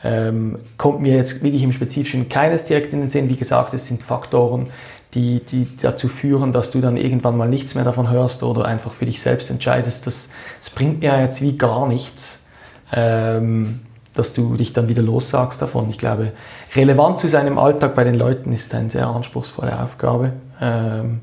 [0.04, 3.30] ähm, kommt mir jetzt wirklich im Spezifischen keines direkt in den Sinn.
[3.30, 4.68] Wie gesagt, es sind Faktoren,
[5.16, 8.94] die, die dazu führen, dass du dann irgendwann mal nichts mehr davon hörst oder einfach
[8.94, 10.06] für dich selbst entscheidest.
[10.06, 12.46] Das, das bringt mir jetzt wie gar nichts.
[12.94, 13.80] Ähm,
[14.18, 15.90] dass du dich dann wieder lossagst davon.
[15.90, 16.32] Ich glaube,
[16.76, 21.22] relevant zu seinem Alltag bei den Leuten ist eine sehr anspruchsvolle Aufgabe, ähm,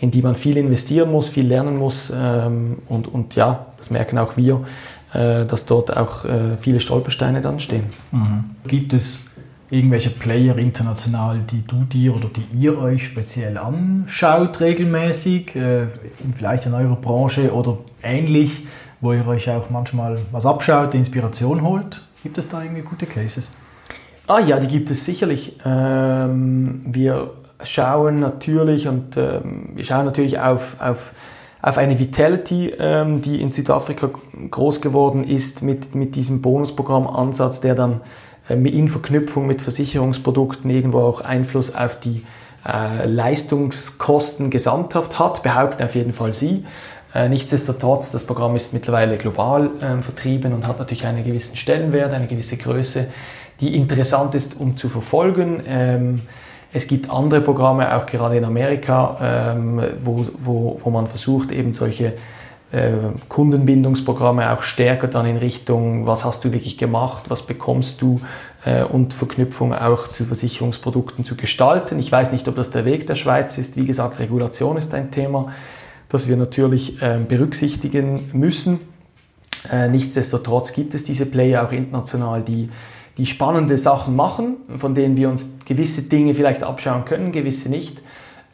[0.00, 2.12] in die man viel investieren muss, viel lernen muss.
[2.14, 4.64] Ähm, und, und ja, das merken auch wir,
[5.12, 7.84] äh, dass dort auch äh, viele Stolpersteine dann stehen.
[8.12, 8.44] Mhm.
[8.66, 9.26] Gibt es
[9.70, 15.86] irgendwelche Player international, die du dir oder die ihr euch speziell anschaut regelmäßig, äh,
[16.36, 18.66] vielleicht in eurer Branche oder ähnlich,
[19.00, 22.02] wo ihr euch auch manchmal was abschaut, Inspiration holt?
[22.22, 23.50] Gibt es da irgendwie gute Cases?
[24.26, 25.58] Ah ja, die gibt es sicherlich.
[25.64, 27.32] Ähm, wir
[27.64, 31.12] schauen natürlich und ähm, wir schauen natürlich auf, auf,
[31.62, 34.10] auf eine Vitality, ähm, die in Südafrika
[34.50, 38.00] groß geworden ist mit, mit diesem Bonusprogramm-Ansatz, der dann
[38.48, 42.24] äh, in Verknüpfung mit Versicherungsprodukten irgendwo auch Einfluss auf die
[42.66, 46.64] äh, Leistungskosten gesamthaft hat, behaupten auf jeden Fall sie.
[47.14, 52.12] Äh, nichtsdestotrotz, das Programm ist mittlerweile global äh, vertrieben und hat natürlich einen gewissen Stellenwert,
[52.12, 53.06] eine gewisse Größe,
[53.60, 55.62] die interessant ist, um zu verfolgen.
[55.66, 56.22] Ähm,
[56.74, 59.16] es gibt andere Programme, auch gerade in Amerika,
[59.56, 62.14] ähm, wo, wo, wo man versucht, eben solche
[62.72, 62.90] äh,
[63.28, 68.20] Kundenbindungsprogramme auch stärker dann in Richtung, was hast du wirklich gemacht, was bekommst du
[68.66, 71.98] äh, und Verknüpfung auch zu Versicherungsprodukten zu gestalten.
[71.98, 73.76] Ich weiß nicht, ob das der Weg der Schweiz ist.
[73.76, 75.52] Wie gesagt, Regulation ist ein Thema
[76.14, 78.78] das wir natürlich ähm, berücksichtigen müssen.
[79.68, 82.68] Äh, nichtsdestotrotz gibt es diese Player auch international, die,
[83.16, 88.00] die spannende Sachen machen, von denen wir uns gewisse Dinge vielleicht abschauen können, gewisse nicht.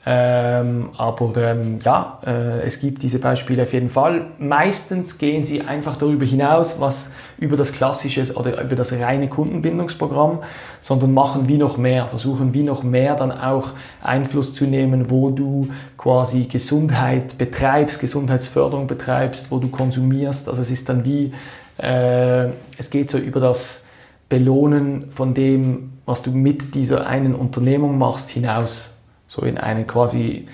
[0.07, 4.29] Ähm, aber ähm, ja, äh, es gibt diese Beispiele auf jeden Fall.
[4.39, 10.39] Meistens gehen sie einfach darüber hinaus, was über das klassische oder über das reine Kundenbindungsprogramm,
[10.81, 15.29] sondern machen wie noch mehr, versuchen wie noch mehr dann auch Einfluss zu nehmen, wo
[15.31, 20.49] du quasi Gesundheit betreibst, Gesundheitsförderung betreibst, wo du konsumierst.
[20.49, 21.35] Also es ist dann wie,
[21.77, 22.47] äh,
[22.79, 23.85] es geht so über das
[24.31, 30.49] Belohnen von dem, was du mit dieser einen Unternehmung machst, hinaus so in einen quasi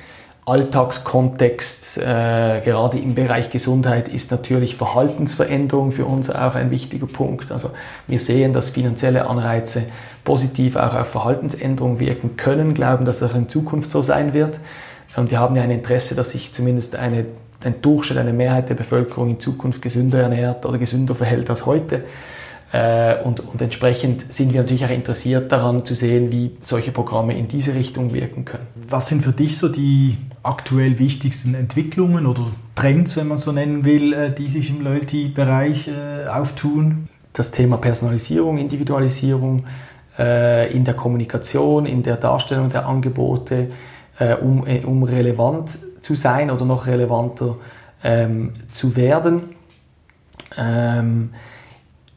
[0.44, 7.50] Alltagskontext, äh, gerade im Bereich Gesundheit, ist natürlich Verhaltensveränderung für uns auch ein wichtiger Punkt.
[7.50, 7.70] Also
[8.06, 9.84] wir sehen, dass finanzielle Anreize
[10.24, 14.60] positiv auch auf Verhaltensänderung wirken können, glauben, dass das auch in Zukunft so sein wird.
[15.16, 17.24] Und wir haben ja ein Interesse, dass sich zumindest eine,
[17.64, 22.04] ein Durchschnitt, eine Mehrheit der Bevölkerung in Zukunft gesünder ernährt oder gesünder verhält als heute.
[22.72, 27.38] Äh, und, und, entsprechend sind wir natürlich auch interessiert daran zu sehen, wie solche Programme
[27.38, 28.66] in diese Richtung wirken können.
[28.88, 33.84] Was sind für dich so die aktuell wichtigsten Entwicklungen oder Trends, wenn man so nennen
[33.84, 37.08] will, äh, die sich im Loyalty-Bereich äh, auftun?
[37.32, 39.66] Das Thema Personalisierung, Individualisierung,
[40.18, 43.68] in der Kommunikation, in der Darstellung der Angebote,
[44.40, 47.58] um, um relevant zu sein oder noch relevanter
[48.02, 49.42] ähm, zu werden.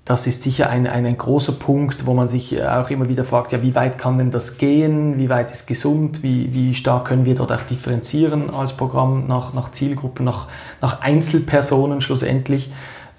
[0.10, 3.52] Das ist sicher ein, ein, ein, großer Punkt, wo man sich auch immer wieder fragt,
[3.52, 7.26] ja, wie weit kann denn das gehen, wie weit ist gesund, wie, wie stark können
[7.26, 10.48] wir dort auch differenzieren als Programm nach, nach Zielgruppen, nach,
[10.82, 12.72] nach Einzelpersonen schlussendlich.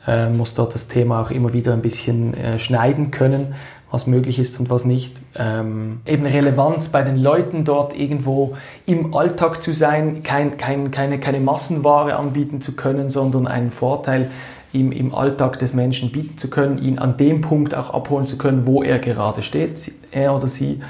[0.05, 3.55] Äh, muss dort das Thema auch immer wieder ein bisschen äh, schneiden können,
[3.93, 5.21] was möglich ist und was nicht.
[5.39, 11.21] Ähm, eben Relevanz bei den Leuten dort irgendwo im Alltag zu sein, kein, kein, keine,
[11.21, 14.33] keine Massenware anbieten zu können, sondern einen Vorteil
[14.73, 18.39] ihm im Alltag des Menschen bieten zu können, ihn an dem Punkt auch abholen zu
[18.39, 20.81] können, wo er gerade steht, er oder sie,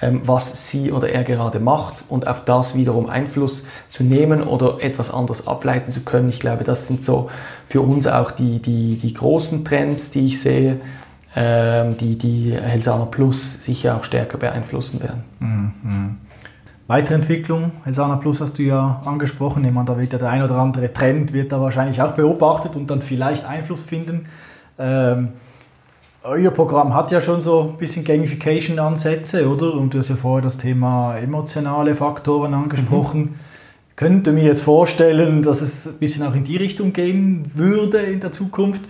[0.00, 4.78] ähm, was sie oder er gerade macht und auf das wiederum Einfluss zu nehmen oder
[4.80, 6.28] etwas anderes ableiten zu können.
[6.28, 7.30] Ich glaube, das sind so
[7.66, 10.80] für uns auch die, die, die großen Trends, die ich sehe,
[11.36, 15.24] ähm, die die Helsana Plus sicher auch stärker beeinflussen werden.
[15.40, 16.27] Mhm.
[16.88, 20.56] Weiterentwicklung, Helsana Plus hast du ja angesprochen, ich meine, da wird ja der ein oder
[20.56, 24.24] andere Trend wird da wahrscheinlich auch beobachtet und dann vielleicht Einfluss finden.
[24.78, 25.28] Ähm,
[26.24, 29.74] euer Programm hat ja schon so ein bisschen Gamification-Ansätze, oder?
[29.74, 33.20] Und du hast ja vorher das Thema emotionale Faktoren angesprochen.
[33.20, 33.34] Mhm.
[33.94, 38.20] Könnte mir jetzt vorstellen, dass es ein bisschen auch in die Richtung gehen würde in
[38.20, 38.80] der Zukunft.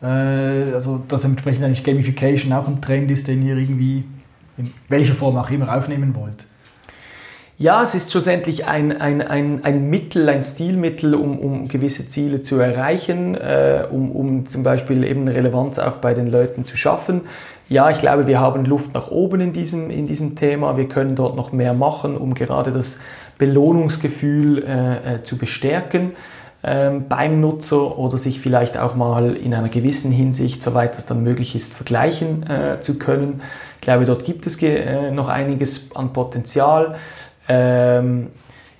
[0.00, 4.04] Äh, also, dass entsprechend eigentlich Gamification auch ein Trend ist, den ihr irgendwie
[4.56, 6.46] in welcher Form auch immer aufnehmen wollt.
[7.62, 12.40] Ja, es ist schlussendlich ein, ein, ein, ein Mittel, ein Stilmittel, um, um gewisse Ziele
[12.40, 17.20] zu erreichen, äh, um, um zum Beispiel eben Relevanz auch bei den Leuten zu schaffen.
[17.68, 20.78] Ja, ich glaube, wir haben Luft nach oben in diesem, in diesem Thema.
[20.78, 22.98] Wir können dort noch mehr machen, um gerade das
[23.36, 26.12] Belohnungsgefühl äh, äh, zu bestärken
[26.62, 31.22] ähm, beim Nutzer oder sich vielleicht auch mal in einer gewissen Hinsicht, soweit das dann
[31.22, 33.42] möglich ist, vergleichen äh, zu können.
[33.76, 36.96] Ich glaube, dort gibt es äh, noch einiges an Potenzial.
[37.50, 38.28] Ähm,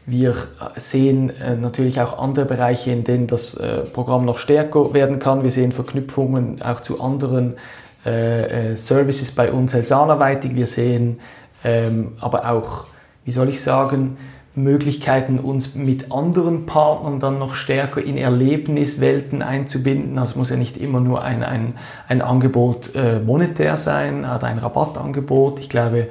[0.06, 0.34] wir
[0.76, 5.42] sehen äh, natürlich auch andere Bereiche, in denen das äh, Programm noch stärker werden kann.
[5.42, 7.56] Wir sehen Verknüpfungen auch zu anderen
[8.04, 10.54] äh, Services bei uns Helsana-weitig.
[10.54, 11.18] Wir sehen
[11.64, 12.86] ähm, aber auch,
[13.24, 14.16] wie soll ich sagen,
[14.54, 20.16] Möglichkeiten, uns mit anderen Partnern dann noch stärker in Erlebniswelten einzubinden.
[20.18, 21.74] Es muss ja nicht immer nur ein, ein,
[22.08, 25.60] ein Angebot äh, monetär sein oder ein Rabattangebot.
[25.60, 26.08] Ich glaube,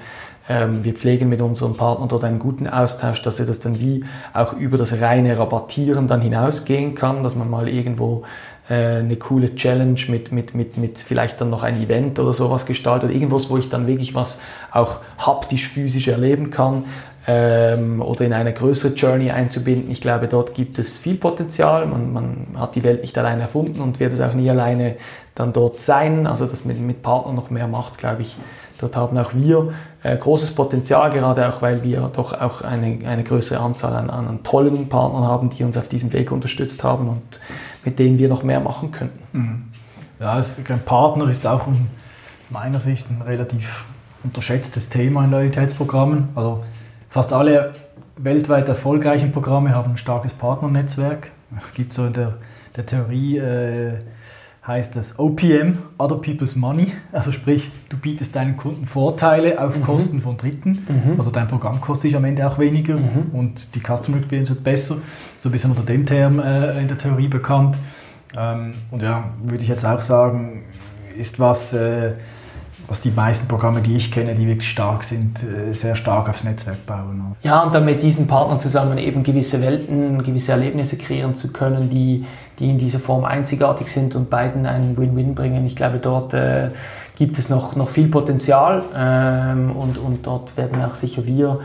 [0.50, 4.54] wir pflegen mit unseren Partnern dort einen guten Austausch, dass er das dann wie auch
[4.54, 8.24] über das reine Rabattieren dann hinausgehen kann, dass man mal irgendwo
[8.68, 12.66] äh, eine coole Challenge mit, mit, mit, mit vielleicht dann noch ein Event oder sowas
[12.66, 14.40] gestaltet, irgendwas, wo ich dann wirklich was
[14.72, 16.86] auch haptisch, physisch erleben kann
[17.28, 19.92] ähm, oder in eine größere Journey einzubinden.
[19.92, 21.86] Ich glaube, dort gibt es viel Potenzial.
[21.86, 24.96] Man, man hat die Welt nicht alleine erfunden und wird es auch nie alleine
[25.36, 26.28] dann dort sein.
[26.28, 28.36] Also, dass man mit Partnern noch mehr macht, glaube ich,
[28.80, 29.74] Dort haben auch wir
[30.04, 34.44] äh, großes Potenzial, gerade auch weil wir doch auch eine, eine größere Anzahl an, an,
[34.44, 37.40] tollen Partnern haben, die uns auf diesem Weg unterstützt haben und
[37.84, 39.38] mit denen wir noch mehr machen könnten.
[39.38, 39.64] Mhm.
[40.20, 41.76] Ja, ein Partner ist auch aus
[42.50, 43.86] meiner Sicht ein relativ
[44.24, 46.30] unterschätztes Thema in Loyalitätsprogrammen.
[46.36, 46.64] Also
[47.10, 47.74] fast alle
[48.18, 51.32] weltweit erfolgreichen Programme haben ein starkes Partnernetzwerk.
[51.58, 52.38] Es gibt so in der,
[52.76, 54.00] der Theorie äh,
[54.70, 56.94] heißt das OPM, Other People's Money.
[57.12, 59.84] Also sprich, du bietest deinen Kunden Vorteile auf mhm.
[59.84, 60.86] Kosten von Dritten.
[60.88, 61.16] Mhm.
[61.18, 63.32] Also dein Programm kostet am Ende auch weniger mhm.
[63.34, 64.98] und die Customer Experience wird besser.
[65.40, 67.78] So ein bisschen unter dem Term äh, in der Theorie bekannt.
[68.38, 70.64] Ähm, und ja, würde ich jetzt auch sagen,
[71.18, 71.74] ist was...
[71.74, 72.14] Äh,
[72.90, 76.44] was die meisten Programme, die ich kenne, die wirklich stark sind, äh, sehr stark aufs
[76.44, 77.36] Netzwerk bauen.
[77.44, 81.90] Ja, und dann mit diesen Partnern zusammen eben gewisse Welten, gewisse Erlebnisse kreieren zu können,
[81.90, 82.26] die,
[82.58, 85.68] die in dieser Form einzigartig sind und beiden einen Win-Win bringen.
[85.68, 86.72] Ich glaube, dort äh,
[87.16, 91.60] gibt es noch, noch viel Potenzial ähm, und, und dort werden auch sicher wir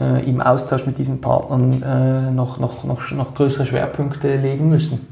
[0.00, 5.06] äh, im Austausch mit diesen Partnern äh, noch, noch, noch, noch größere Schwerpunkte legen müssen.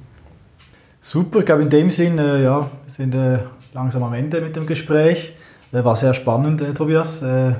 [1.02, 3.40] Super, ich glaube in dem Sinn, äh, ja, wir sind äh,
[3.74, 5.34] langsam am Ende mit dem Gespräch.
[5.72, 7.52] Äh, war sehr spannend, äh, Tobias, äh,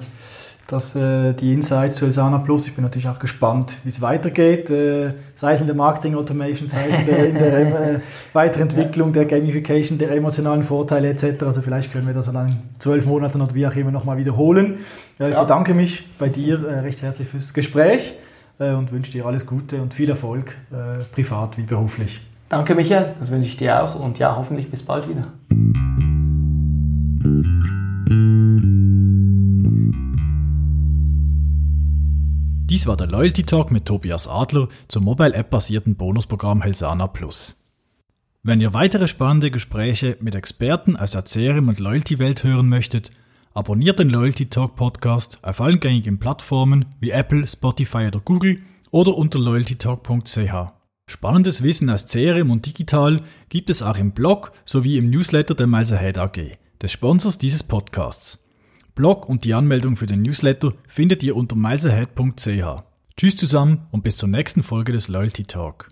[0.67, 2.67] dass, die Insights zu Elsana Plus.
[2.67, 6.89] Ich bin natürlich auch gespannt, wie es weitergeht, sei es in der Marketing Automation, sei
[6.91, 8.01] es in der, in der
[8.35, 11.45] Weiterentwicklung der Gamification, der emotionalen Vorteile etc.
[11.45, 14.81] Also vielleicht können wir das dann in zwölf Monaten oder wie auch immer nochmal wiederholen.
[15.19, 15.41] ich ja.
[15.41, 18.13] bedanke mich bei dir recht herzlich fürs Gespräch
[18.59, 20.55] und wünsche dir alles Gute und viel Erfolg,
[21.13, 22.21] privat wie beruflich.
[22.51, 26.08] Danke, Michael, das wünsche ich dir auch und ja, hoffentlich bis bald wieder.
[32.79, 37.57] Dies war der Loyalty Talk mit Tobias Adler zum Mobile App basierten Bonusprogramm Helsana Plus.
[38.45, 43.11] Wenn ihr weitere spannende Gespräche mit Experten aus der CRM und Loyalty Welt hören möchtet,
[43.53, 48.55] Abonniert den Loyalty Talk Podcast auf allen gängigen Plattformen wie Apple, Spotify oder Google
[48.93, 50.73] oder unter loyaltytalk.ch.
[51.11, 55.67] Spannendes Wissen aus CRM und digital gibt es auch im Blog sowie im Newsletter der
[55.67, 58.48] Miles Ahead AG, des Sponsors dieses Podcasts.
[58.99, 62.83] Blog und die Anmeldung für den Newsletter findet ihr unter milesahead.ch.
[63.17, 65.89] Tschüss zusammen und bis zur nächsten Folge des Loyalty Talk.